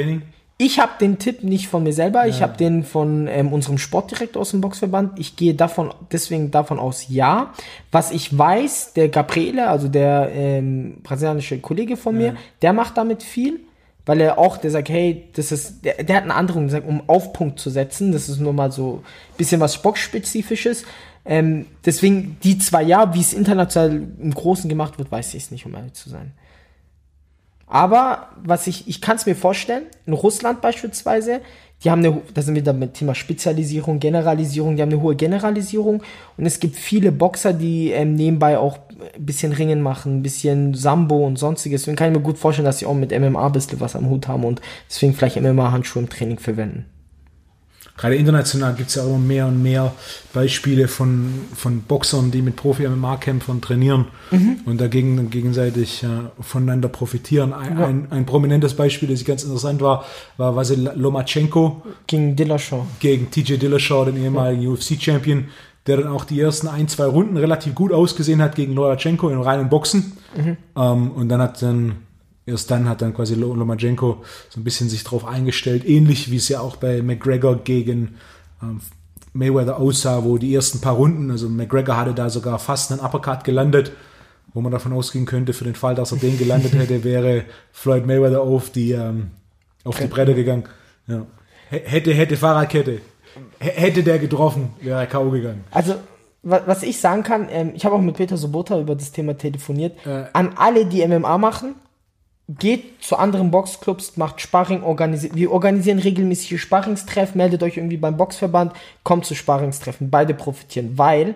[0.64, 4.40] ich habe den Tipp nicht von mir selber, ich habe den von ähm, unserem Sportdirektor
[4.40, 5.18] aus dem Boxverband.
[5.18, 7.52] Ich gehe davon deswegen davon aus, ja.
[7.90, 13.24] Was ich weiß, der Gabriele, also der ähm, brasilianische Kollege von mir, der macht damit
[13.24, 13.58] viel,
[14.06, 17.02] weil er auch, der sagt, hey, das ist, der, der hat eine andere, gesagt, um
[17.08, 18.12] auf Punkt zu setzen.
[18.12, 20.84] Das ist nur mal so ein bisschen was Boxspezifisches.
[21.24, 25.50] Ähm, deswegen die zwei Jahre, wie es international im Großen gemacht wird, weiß ich es
[25.50, 26.32] nicht, um ehrlich zu sein.
[27.72, 31.40] Aber was ich, ich kann es mir vorstellen, in Russland beispielsweise,
[31.82, 35.16] die haben eine, da sind wir dann mit Thema Spezialisierung, Generalisierung, die haben eine hohe
[35.16, 36.02] Generalisierung
[36.36, 38.76] und es gibt viele Boxer, die ähm, nebenbei auch
[39.14, 41.80] ein bisschen Ringen machen, ein bisschen Sambo und sonstiges.
[41.80, 44.10] Deswegen kann ich mir gut vorstellen, dass sie auch mit MMA ein bisschen was am
[44.10, 44.60] Hut haben und
[44.90, 46.91] deswegen vielleicht MMA-Handschuhe im Training verwenden.
[47.96, 49.92] Gerade international gibt es ja immer mehr und mehr
[50.32, 54.60] Beispiele von, von Boxern, die mit Profi-MMA-Kämpfern trainieren mhm.
[54.64, 56.06] und dagegen gegenseitig äh,
[56.40, 57.52] voneinander profitieren.
[57.52, 57.86] Ein, ja.
[57.86, 60.06] ein, ein, prominentes Beispiel, das ganz interessant war,
[60.38, 61.82] war Vasil Lomachenko.
[62.06, 62.86] Gegen Dillashaw.
[62.98, 64.70] Gegen TJ Dillashaw, den ehemaligen ja.
[64.70, 65.48] UFC-Champion,
[65.86, 69.40] der dann auch die ersten ein, zwei Runden relativ gut ausgesehen hat gegen Lomachenko in
[69.40, 70.16] reinen Boxen.
[70.34, 70.56] Mhm.
[70.76, 71.96] Ähm, und dann hat dann
[72.46, 76.48] erst dann hat dann quasi Lomachenko so ein bisschen sich drauf eingestellt, ähnlich wie es
[76.48, 78.16] ja auch bei McGregor gegen
[78.62, 78.80] ähm,
[79.32, 83.44] Mayweather aussah, wo die ersten paar Runden, also McGregor hatte da sogar fast einen Uppercut
[83.44, 83.92] gelandet,
[84.52, 88.06] wo man davon ausgehen könnte, für den Fall, dass er den gelandet hätte, wäre Floyd
[88.06, 89.30] Mayweather auf die, ähm,
[89.84, 90.64] auf die Bretter gegangen.
[91.06, 91.26] Ja.
[91.70, 93.00] Hätte, hätte Fahrradkette.
[93.58, 95.30] Hätte der getroffen, wäre er K.O.
[95.30, 95.64] gegangen.
[95.70, 95.94] Also,
[96.42, 100.04] was ich sagen kann, ähm, ich habe auch mit Peter Sobota über das Thema telefoniert.
[100.04, 101.76] Äh, An alle, die MMA machen,
[102.58, 105.34] geht zu anderen Boxclubs, macht Sparring, organisiert.
[105.34, 108.72] Wir organisieren regelmäßige Sparringstreffen, meldet euch irgendwie beim Boxverband,
[109.02, 110.10] kommt zu Sparringstreffen.
[110.10, 111.34] Beide profitieren, weil,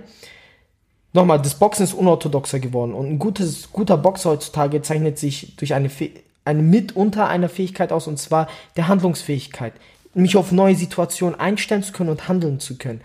[1.13, 5.75] nochmal, das Boxen ist unorthodoxer geworden und ein gutes, guter Boxer heutzutage zeichnet sich durch
[5.75, 5.91] eine,
[6.45, 9.75] eine mitunter einer Fähigkeit aus und zwar der Handlungsfähigkeit.
[10.15, 13.01] Mich auf neue Situationen einstellen zu können und handeln zu können.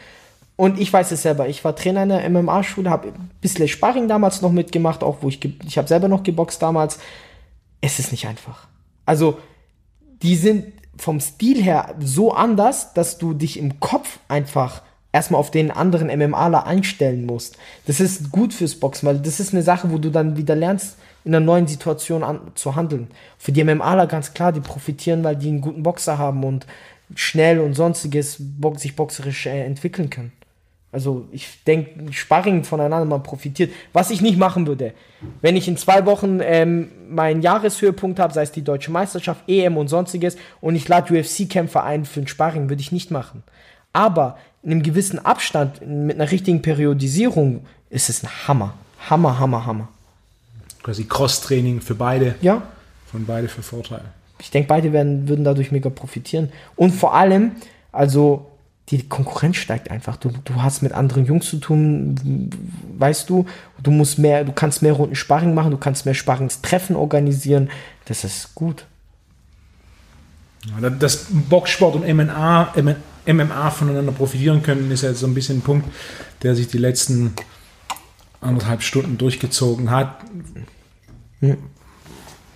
[0.56, 4.08] Und ich weiß es selber, ich war Trainer in der MMA-Schule, habe ein bisschen Sparring
[4.08, 7.00] damals noch mitgemacht, auch wo ich, ich habe selber noch geboxt damals
[7.82, 8.68] es ist nicht einfach.
[9.06, 9.40] Also,
[10.22, 10.66] die sind
[10.98, 16.08] vom Stil her so anders, dass du dich im Kopf einfach erstmal auf den anderen
[16.08, 17.58] MMAler einstellen musst.
[17.88, 20.98] Das ist gut fürs Boxen, weil das ist eine Sache, wo du dann wieder lernst,
[21.24, 23.10] in einer neuen Situation an, zu handeln.
[23.38, 26.66] Für die MMAler ganz klar, die profitieren, weil die einen guten Boxer haben und
[27.16, 28.42] schnell und sonstiges
[28.78, 30.32] sich boxerisch äh, entwickeln können.
[30.92, 33.72] Also ich denke, Sparring voneinander man profitiert.
[33.94, 34.94] Was ich nicht machen würde,
[35.42, 39.78] wenn ich in zwei Wochen ähm, meinen Jahreshöhepunkt habe, sei es die deutsche Meisterschaft, EM
[39.78, 43.44] und sonstiges, und ich lade UFC-Kämpfer ein für ein Sparring, würde ich nicht machen.
[43.94, 48.74] Aber in einem gewissen Abstand, mit einer richtigen Periodisierung, ist es ein Hammer.
[49.10, 49.88] Hammer, Hammer, Hammer.
[50.84, 52.36] Quasi Cross-Training für beide.
[52.42, 52.64] Ja.
[53.12, 54.06] Von beide für Vorteile.
[54.40, 56.52] Ich denke, beide werden, würden dadurch mega profitieren.
[56.76, 57.52] Und vor allem,
[57.92, 58.51] also
[58.92, 60.18] die Konkurrenz steigt einfach.
[60.18, 62.50] Du, du hast mit anderen Jungs zu tun,
[62.98, 63.46] weißt du,
[63.82, 67.70] du musst mehr, du kannst mehr Runden Sparring machen, du kannst mehr Sparringstreffen organisieren.
[68.06, 68.86] Das ist gut.
[71.00, 72.74] Dass Boxsport und MMA,
[73.26, 75.88] MMA voneinander profitieren können, ist ja so ein bisschen ein Punkt,
[76.44, 77.34] der sich die letzten
[78.42, 80.18] anderthalb Stunden durchgezogen hat.
[81.40, 81.58] Hm.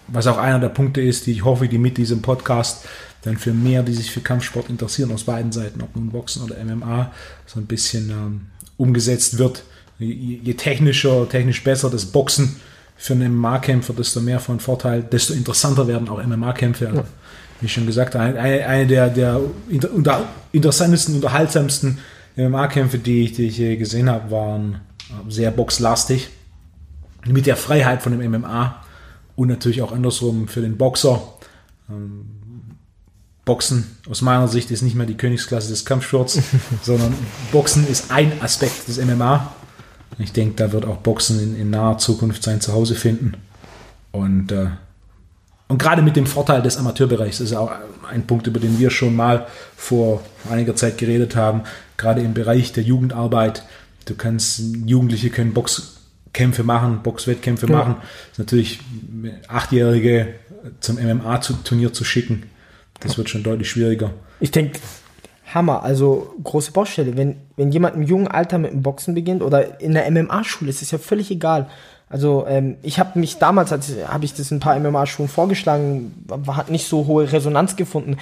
[0.07, 2.85] Was auch einer der Punkte ist, die ich hoffe, die mit diesem Podcast
[3.23, 6.55] dann für mehr, die sich für Kampfsport interessieren, aus beiden Seiten, ob nun Boxen oder
[6.63, 7.11] MMA,
[7.45, 8.41] so ein bisschen ähm,
[8.77, 9.63] umgesetzt wird.
[9.97, 12.57] Je, je technischer, technisch besser das Boxen
[12.95, 16.87] für einen MMA-Kämpfer, desto mehr von Vorteil, desto interessanter werden auch MMA-Kämpfe.
[16.87, 17.07] Also, ja.
[17.61, 19.39] Wie schon gesagt, eine, eine der, der
[19.69, 21.99] inter, unter, interessantesten, unterhaltsamsten
[22.35, 26.29] MMA-Kämpfe, die, die ich je gesehen habe, waren äh, sehr boxlastig.
[27.25, 28.84] Mit der Freiheit von dem MMA
[29.35, 31.21] und natürlich auch andersrum für den Boxer.
[31.89, 32.25] Ähm,
[33.45, 36.39] Boxen aus meiner Sicht ist nicht mehr die Königsklasse des Kampfsports,
[36.81, 37.13] sondern
[37.51, 39.53] Boxen ist ein Aspekt des MMA.
[40.17, 43.35] Ich denke, da wird auch Boxen in, in naher Zukunft sein Zuhause finden.
[44.11, 44.67] Und, äh,
[45.67, 47.71] und gerade mit dem Vorteil des Amateurbereichs ist auch
[48.09, 51.63] ein Punkt, über den wir schon mal vor einiger Zeit geredet haben.
[51.97, 53.63] Gerade im Bereich der Jugendarbeit.
[54.05, 55.53] Du kannst, Jugendliche können
[56.35, 57.77] Boxkämpfe machen, Boxwettkämpfe ja.
[57.77, 57.95] machen.
[57.99, 58.79] Das ist natürlich
[59.47, 60.35] Achtjährige
[60.81, 62.43] zum MMA-Turnier zu schicken.
[62.99, 64.11] Das wird schon deutlich schwieriger.
[64.41, 64.79] Ich denke,
[65.53, 67.15] Hammer, also große Baustelle.
[67.15, 70.81] Wenn, wenn jemand im jungen Alter mit dem Boxen beginnt oder in der MMA-Schule, ist
[70.81, 71.69] es ja völlig egal.
[72.09, 76.69] Also ähm, ich habe mich damals, habe ich das in ein paar MMA-Schulen vorgeschlagen, hat
[76.69, 78.17] nicht so hohe Resonanz gefunden.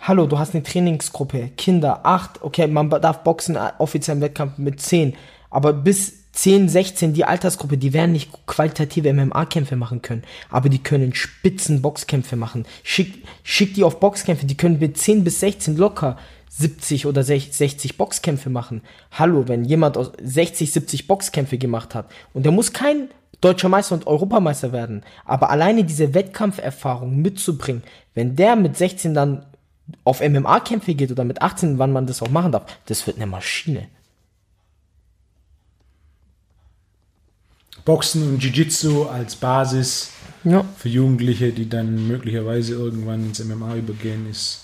[0.00, 4.58] Hallo, du hast eine Trainingsgruppe, Kinder, acht, okay, man darf boxen äh, offiziell im Wettkampf
[4.58, 5.14] mit zehn,
[5.50, 10.82] aber bis 10, 16, die Altersgruppe, die werden nicht qualitative MMA-Kämpfe machen können, aber die
[10.82, 12.64] können spitzen Boxkämpfe machen.
[12.82, 16.16] Schick, schick die auf Boxkämpfe, die können mit 10 bis 16 locker
[16.48, 18.82] 70 oder 60 Boxkämpfe machen.
[19.10, 23.08] Hallo, wenn jemand aus 60, 70 Boxkämpfe gemacht hat und der muss kein
[23.42, 27.82] deutscher Meister und Europameister werden, aber alleine diese Wettkampferfahrung mitzubringen,
[28.14, 29.44] wenn der mit 16 dann
[30.04, 33.26] auf MMA-Kämpfe geht oder mit 18, wann man das auch machen darf, das wird eine
[33.26, 33.88] Maschine.
[37.84, 40.10] Boxen und Jiu-Jitsu als Basis
[40.44, 40.64] ja.
[40.76, 44.62] für Jugendliche, die dann möglicherweise irgendwann ins MMA übergehen, ist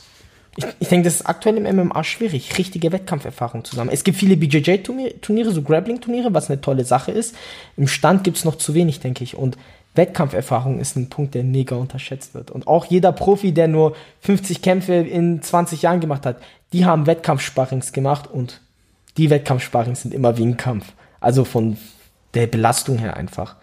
[0.59, 3.95] ich, ich denke, das ist aktuell im MMA schwierig, richtige Wettkampferfahrung zu sammeln.
[3.95, 7.37] Es gibt viele BJJ-Turniere, so Grappling-Turniere, was eine tolle Sache ist.
[7.77, 9.37] Im Stand gibt es noch zu wenig, denke ich.
[9.37, 9.57] Und
[9.95, 12.51] Wettkampferfahrung ist ein Punkt, der mega unterschätzt wird.
[12.51, 16.39] Und auch jeder Profi, der nur 50 Kämpfe in 20 Jahren gemacht hat,
[16.73, 18.61] die haben Wettkampfsparrings gemacht und
[19.16, 20.87] die Wettkampfsparrings sind immer wie ein Kampf.
[21.21, 21.77] Also von
[22.35, 23.57] der Belastung her einfach.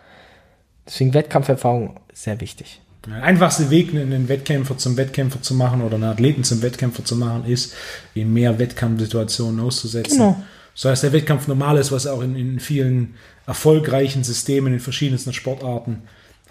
[0.85, 2.81] Deswegen Wettkampferfahrung sehr wichtig.
[3.05, 7.15] Der einfachste Weg, einen Wettkämpfer zum Wettkämpfer zu machen oder einen Athleten zum Wettkämpfer zu
[7.15, 7.73] machen, ist,
[8.15, 10.17] ihn mehr Wettkampfsituationen auszusetzen.
[10.17, 10.43] Genau.
[10.73, 15.33] So heißt der Wettkampf normal ist, was auch in, in vielen erfolgreichen Systemen in verschiedensten
[15.33, 16.01] Sportarten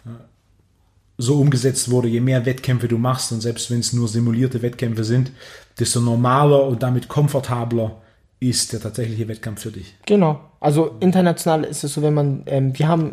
[0.06, 0.10] äh,
[1.18, 2.08] so umgesetzt wurde.
[2.08, 5.32] Je mehr Wettkämpfe du machst und selbst wenn es nur simulierte Wettkämpfe sind,
[5.78, 8.00] desto normaler und damit komfortabler
[8.48, 9.94] ist der tatsächliche Wettkampf für dich.
[10.06, 10.40] Genau.
[10.60, 13.12] Also international ist es so, wenn man, ähm, wir haben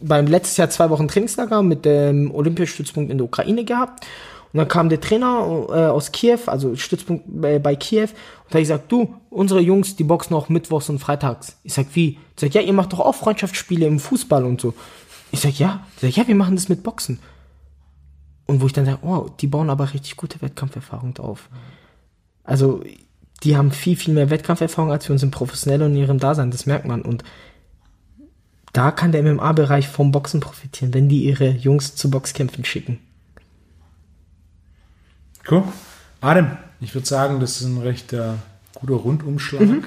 [0.00, 4.06] beim letztes Jahr zwei Wochen Trainingslager mit dem Olympiastützpunkt in der Ukraine gehabt.
[4.52, 8.08] Und dann kam der Trainer äh, aus Kiew, also Stützpunkt bei, bei Kiew,
[8.46, 11.58] und da ich gesagt, du, unsere Jungs, die boxen auch mittwochs und freitags.
[11.64, 12.10] Ich sag, wie?
[12.36, 14.72] Ich sag, ja, ihr macht doch auch Freundschaftsspiele im Fußball und so.
[15.32, 15.84] Ich sag, ja.
[15.96, 17.18] Ich sag, ja, wir machen das mit Boxen.
[18.46, 21.50] Und wo ich dann sage, oh, die bauen aber richtig gute Wettkampferfahrung auf.
[22.44, 22.82] Also,
[23.42, 26.50] die haben viel, viel mehr Wettkampferfahrung als wir uns im Professionellen und in ihrem Dasein,
[26.50, 27.02] das merkt man.
[27.02, 27.22] Und
[28.72, 32.98] da kann der MMA-Bereich vom Boxen profitieren, wenn die ihre Jungs zu Boxkämpfen schicken.
[35.50, 35.64] Cool.
[36.20, 38.32] Adam, ich würde sagen, das ist ein recht äh,
[38.74, 39.84] guter Rundumschlag, mhm.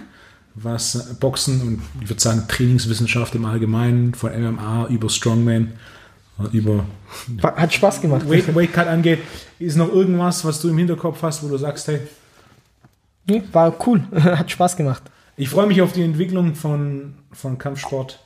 [0.56, 5.74] was Boxen und ich würde sagen Trainingswissenschaft im Allgemeinen, von MMA über Strongman,
[6.40, 6.86] äh, über
[7.44, 8.30] hat Spaß gemacht.
[8.30, 9.20] Weight, Weight Cut angeht.
[9.58, 12.00] Ist noch irgendwas, was du im Hinterkopf hast, wo du sagst, hey?
[13.30, 15.04] Nee, war cool, hat Spaß gemacht.
[15.38, 18.20] Ich freue mich auf die Entwicklung von, von Kampfsport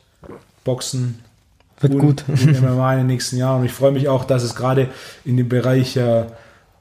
[0.64, 1.20] Boxen
[1.80, 3.60] wird und, gut und MMA in den nächsten Jahren.
[3.60, 4.90] Und ich freue mich auch, dass es gerade
[5.26, 6.26] in dem Bereich äh,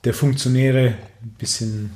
[0.05, 1.91] der Funktionäre ein bisschen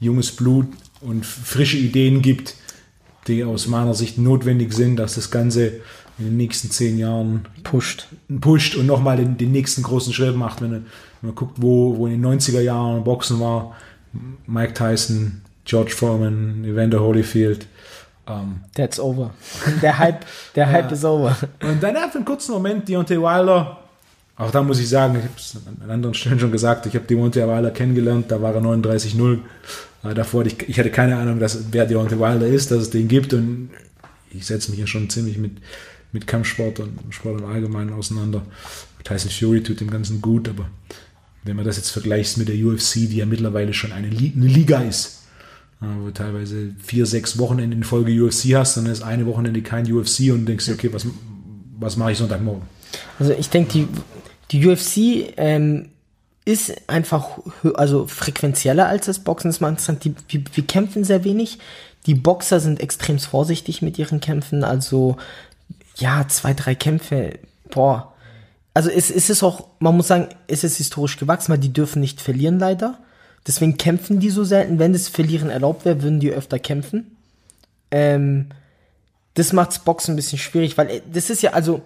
[0.00, 0.66] junges Blut
[1.00, 2.56] und frische Ideen gibt,
[3.26, 5.80] die aus meiner Sicht notwendig sind, dass das Ganze
[6.18, 8.08] in den nächsten zehn Jahren pusht,
[8.40, 10.60] pusht und nochmal den, den nächsten großen Schritt macht.
[10.60, 10.84] Wenn, wenn
[11.22, 13.76] man guckt, wo, wo in den 90er Jahren Boxen war,
[14.46, 17.66] Mike Tyson, George Foreman, Evander Holyfield,
[18.26, 19.30] um, ähm, That's over.
[19.82, 20.92] Der Hype, der Hype ja.
[20.92, 21.36] ist over.
[21.62, 23.78] Und dann hat für einen kurzen Moment Deontay Wilder,
[24.40, 27.04] auch da muss ich sagen, ich habe es an anderen Stellen schon gesagt, ich habe
[27.04, 29.38] Deontay Wilder kennengelernt, da war er 39-0.
[30.02, 33.06] Äh, davor, ich, ich hatte keine Ahnung, dass, wer Deontay Wilder ist, dass es den
[33.06, 33.68] gibt und
[34.30, 35.58] ich setze mich ja schon ziemlich mit,
[36.12, 38.40] mit Kampfsport und Sport im Allgemeinen auseinander.
[39.04, 40.70] Tyson Fury tut dem Ganzen gut, aber
[41.44, 45.22] wenn man das jetzt vergleicht mit der UFC, die ja mittlerweile schon eine, Liga ist,
[45.80, 49.90] wo du teilweise vier, sechs Wochenende in Folge UFC hast, dann ist eine Wochenende kein
[49.90, 51.06] UFC und denkst dir, okay, was,
[51.78, 52.62] was mache ich Sonntagmorgen?
[53.18, 53.88] Also ich denke, die,
[54.50, 55.88] die UFC ähm,
[56.44, 57.38] ist einfach
[57.74, 59.48] also frequenzieller als das Boxen.
[59.48, 60.04] Das ist mal interessant.
[60.04, 61.58] Die, wir, wir kämpfen sehr wenig.
[62.06, 64.64] Die Boxer sind extrem vorsichtig mit ihren Kämpfen.
[64.64, 65.16] Also
[65.96, 67.38] ja, zwei, drei Kämpfe,
[67.70, 68.09] boah.
[68.74, 72.00] Also es, es ist auch, man muss sagen, es ist historisch gewachsen, weil die dürfen
[72.00, 72.98] nicht verlieren leider.
[73.46, 74.78] Deswegen kämpfen die so selten.
[74.78, 77.16] Wenn das Verlieren erlaubt wäre, würden die öfter kämpfen.
[77.90, 78.50] Ähm,
[79.34, 81.82] das macht's Boxen ein bisschen schwierig, weil äh, das ist ja, also,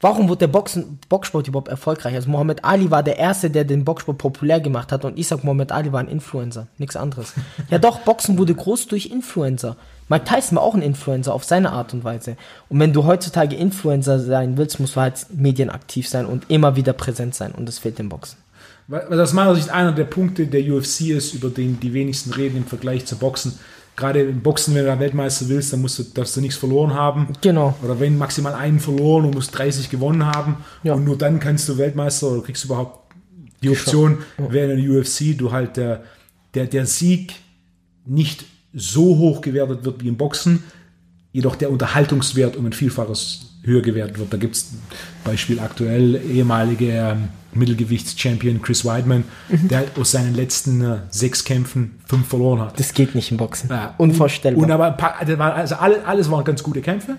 [0.00, 2.14] warum wurde der Boxen, Boxsport überhaupt erfolgreich?
[2.14, 5.44] Also Muhammad Ali war der Erste, der den Boxsport populär gemacht hat und ich sag,
[5.44, 7.34] Muhammad Ali war ein Influencer, nichts anderes.
[7.70, 9.76] ja doch, Boxen wurde groß durch Influencer.
[10.08, 12.36] Mike Tyson war auch ein Influencer auf seine Art und Weise.
[12.68, 16.92] Und wenn du heutzutage Influencer sein willst, musst du halt medienaktiv sein und immer wieder
[16.92, 18.38] präsent sein und das fehlt im Boxen.
[18.86, 22.32] Weil weil aus meiner Sicht einer der Punkte der UFC ist, über den die wenigsten
[22.32, 23.58] reden im Vergleich zu Boxen.
[23.96, 26.94] Gerade im Boxen, wenn du da Weltmeister willst, dann musst du, darfst du nichts verloren
[26.94, 27.28] haben.
[27.40, 27.76] Genau.
[27.82, 30.56] Oder wenn maximal einen verloren und musst 30 gewonnen haben.
[30.82, 30.94] Ja.
[30.94, 33.14] Und nur dann kannst du Weltmeister oder kriegst du überhaupt
[33.62, 36.02] die Option, während in der UFC du halt der,
[36.54, 37.34] der, der Sieg
[38.04, 38.44] nicht
[38.74, 40.64] so hoch gewertet wird wie im Boxen,
[41.32, 44.32] jedoch der Unterhaltungswert um ein Vielfaches höher gewertet wird.
[44.32, 44.72] Da gibt es
[45.24, 51.98] Beispiel aktuell ehemalige ähm, Mittelgewichts-Champion Chris Weidman, der halt aus seinen letzten äh, sechs Kämpfen
[52.06, 52.78] fünf verloren hat.
[52.78, 53.70] Das geht nicht im Boxen.
[53.70, 53.94] Ja.
[53.98, 54.62] Unvorstellbar.
[54.62, 57.16] Und aber ein paar, war, also alle, alles waren ganz gute Kämpfe.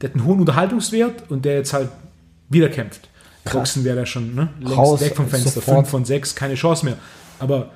[0.00, 1.88] Der hat einen hohen Unterhaltungswert und der jetzt halt
[2.48, 3.08] wieder kämpft.
[3.50, 5.50] Boxen wäre da schon ne, längst Raus, weg vom Fenster.
[5.50, 5.78] sofort.
[5.78, 6.96] Fünf von sechs, keine Chance mehr.
[7.38, 7.70] Aber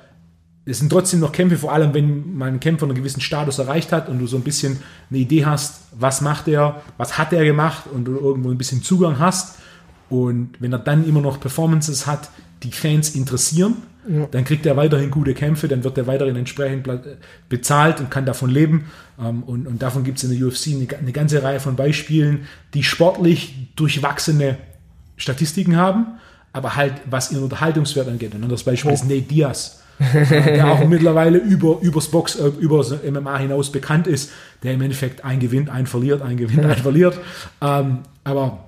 [0.65, 3.91] es sind trotzdem noch Kämpfe, vor allem wenn man einen Kämpfer einen gewissen Status erreicht
[3.91, 7.45] hat und du so ein bisschen eine Idee hast, was macht er, was hat er
[7.45, 9.59] gemacht und du irgendwo ein bisschen Zugang hast.
[10.09, 12.29] Und wenn er dann immer noch Performances hat,
[12.63, 13.75] die Fans interessieren,
[14.31, 16.87] dann kriegt er weiterhin gute Kämpfe, dann wird er weiterhin entsprechend
[17.49, 18.85] bezahlt und kann davon leben.
[19.19, 22.45] Ähm, Und, und davon gibt es in der UFC eine, eine ganze Reihe von Beispielen,
[22.75, 24.57] die sportlich durchwachsene
[25.17, 26.19] Statistiken haben,
[26.53, 28.35] aber halt was ihren Unterhaltungswert angeht.
[28.35, 32.91] Ein anderes Beispiel ist Nate Diaz, der auch mittlerweile über übers Box, äh, über das
[33.03, 34.31] MMA hinaus bekannt ist,
[34.63, 37.17] der im Endeffekt ein gewinnt, ein verliert, ein gewinnt, ein verliert.
[37.61, 38.65] Ähm, aber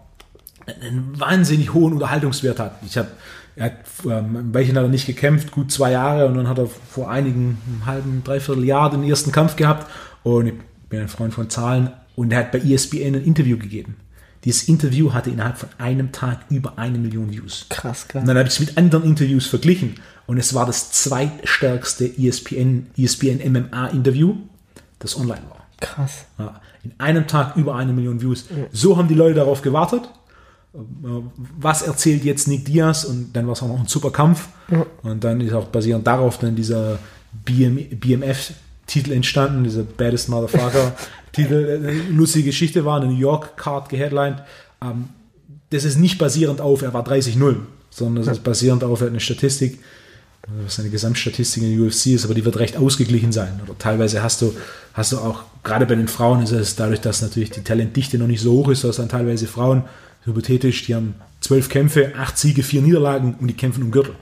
[0.82, 2.80] einen wahnsinnig hohen Unterhaltungswert hat.
[2.86, 3.10] Ich habe,
[3.56, 3.74] er hat
[4.06, 7.58] ähm, welchen hat er nicht gekämpft, gut zwei Jahre und dann hat er vor einigen
[7.86, 9.88] halben, dreiviertel Jahr den ersten Kampf gehabt
[10.24, 10.54] und ich
[10.90, 13.96] bin ein Freund von Zahlen und er hat bei ESPN ein Interview gegeben.
[14.44, 17.66] Dieses Interview hatte innerhalb von einem Tag über eine Million Views.
[17.70, 18.22] Krass, krass.
[18.22, 22.88] Und dann habe ich es mit anderen Interviews verglichen und es war das zweitstärkste ESPN,
[22.98, 24.36] ESPN MMA Interview,
[25.00, 25.66] das online war.
[25.80, 26.26] Krass.
[26.38, 28.46] Ja, in einem Tag über eine Million Views.
[28.72, 30.04] So haben die Leute darauf gewartet.
[30.74, 33.04] Was erzählt jetzt Nick Diaz?
[33.04, 34.48] Und dann war es auch noch ein super Kampf.
[35.04, 37.00] Und dann ist auch basierend darauf dann dieser
[37.46, 40.30] BM, BMF-Titel entstanden, dieser Baddest
[41.38, 41.88] Motherfucker-Titel.
[41.88, 44.42] Eine lustige Geschichte war, eine New York-Card geheadlined.
[44.82, 45.10] Ähm,
[45.70, 47.56] das ist nicht basierend auf, er war 30-0,
[47.90, 49.80] sondern das ist basierend auf, er hat eine Statistik,
[50.64, 53.60] was seine Gesamtstatistik in der UFC ist, aber die wird recht ausgeglichen sein.
[53.66, 54.56] Oder teilweise hast du,
[54.94, 58.28] hast du auch, gerade bei den Frauen ist es dadurch, dass natürlich die Talentdichte noch
[58.28, 59.84] nicht so hoch ist, dass dann teilweise Frauen,
[60.24, 64.16] hypothetisch, die haben zwölf Kämpfe, acht Siege, vier Niederlagen und die kämpfen um Gürtel.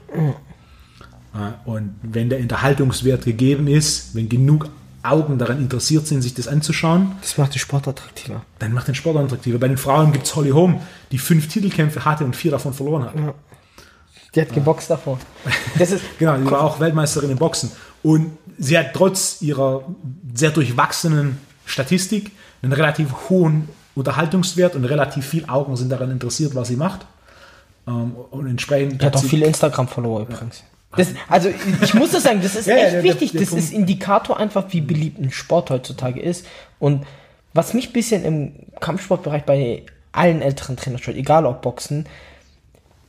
[1.64, 4.68] Und wenn der Unterhaltungswert gegeben ist, wenn genug
[5.10, 8.42] Augen daran interessiert sind, sich das anzuschauen, Das macht den Sport attraktiver.
[8.58, 9.58] dann macht den Sport attraktiver.
[9.58, 10.80] Bei den Frauen gibt es Holly Holm,
[11.12, 13.14] die fünf Titelkämpfe hatte und vier davon verloren hat.
[14.34, 15.18] Die hat geboxt davor.
[15.78, 17.70] Das ist, Genau, die war auch Weltmeisterin im Boxen.
[18.02, 19.82] Und sie hat trotz ihrer
[20.34, 22.32] sehr durchwachsenen Statistik
[22.62, 27.06] einen relativ hohen Unterhaltungswert und relativ viel Augen sind daran interessiert, was sie macht.
[27.88, 30.62] Ähm, Und entsprechend Die hat auch sie, viele Instagram-Follower übrigens.
[30.96, 31.48] Das, also
[31.82, 33.32] ich muss das sagen, das ist Ja, ja, echt der- wichtig.
[33.32, 36.46] der das Punkt- ist Indikator einfach, wie beliebt ein Sport heutzutage ist.
[36.78, 37.06] Und
[37.54, 39.82] was mich ein bisschen im Kampfsportbereich bei
[40.12, 42.06] allen älteren Trainern stört, egal ob Boxen,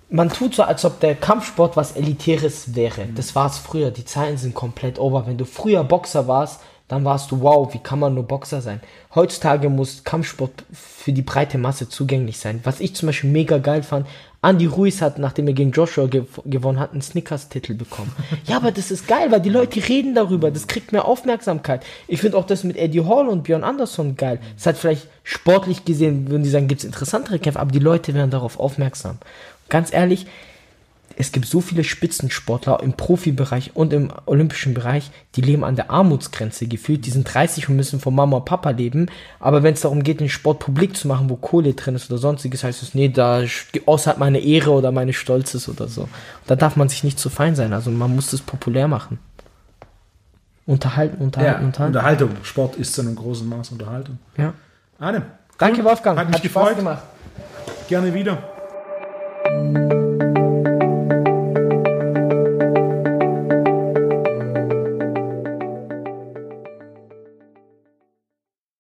[0.10, 3.08] man tut so, als ob der Kampfsport was Elitäres wäre.
[3.16, 3.92] Das war es früher.
[3.92, 5.28] Die Zahlen sind komplett over.
[5.28, 8.80] Wenn du früher Boxer warst, dann warst du, wow, wie kann man nur Boxer sein?
[9.14, 12.62] Heutzutage muss Kampfsport für die breite Masse zugänglich sein.
[12.64, 14.08] Was ich zum Beispiel mega geil fand,
[14.44, 18.14] Andy Ruiz hat, nachdem er gegen Joshua gew gewonnen hat, einen Snickers-Titel bekommen.
[18.46, 20.52] ja, aber das ist geil, weil die Leute reden darüber.
[20.52, 21.84] Das kriegt mehr Aufmerksamkeit.
[22.08, 24.40] Ich finde auch das mit Eddie Hall und Björn Anderson geil.
[24.56, 28.14] Es hat vielleicht sportlich gesehen, würden die sagen, gibt es interessantere Kämpfe, aber die Leute
[28.14, 29.18] werden darauf aufmerksam.
[29.70, 30.28] Ganz ehrlich,
[31.20, 35.90] es gibt so viele Spitzensportler im Profibereich und im olympischen Bereich, die leben an der
[35.90, 37.08] Armutsgrenze gefühlt.
[37.08, 39.08] Die sind 30 und müssen von Mama und Papa leben.
[39.40, 42.20] Aber wenn es darum geht, den Sport publik zu machen, wo Kohle drin ist oder
[42.20, 43.44] sonstiges, heißt es, nee, da
[43.88, 46.08] außerhalb meine Ehre oder meine Stolz ist oder so.
[46.46, 47.74] Da darf man sich nicht zu fein sein.
[47.74, 49.18] Also man muss das populär machen.
[50.68, 51.96] Unterhalten, ja, unterhalten, unterhalten.
[51.96, 52.30] Unterhaltung.
[52.44, 54.20] Sport ist zu einem großen Maß Unterhaltung.
[54.38, 54.54] Ja.
[55.00, 55.24] Arne,
[55.58, 55.86] Danke, cool.
[55.86, 56.20] Wolfgang.
[56.20, 56.78] Hat mich Hat Spaß gefreut.
[56.78, 57.02] gemacht.
[57.88, 58.38] Gerne wieder.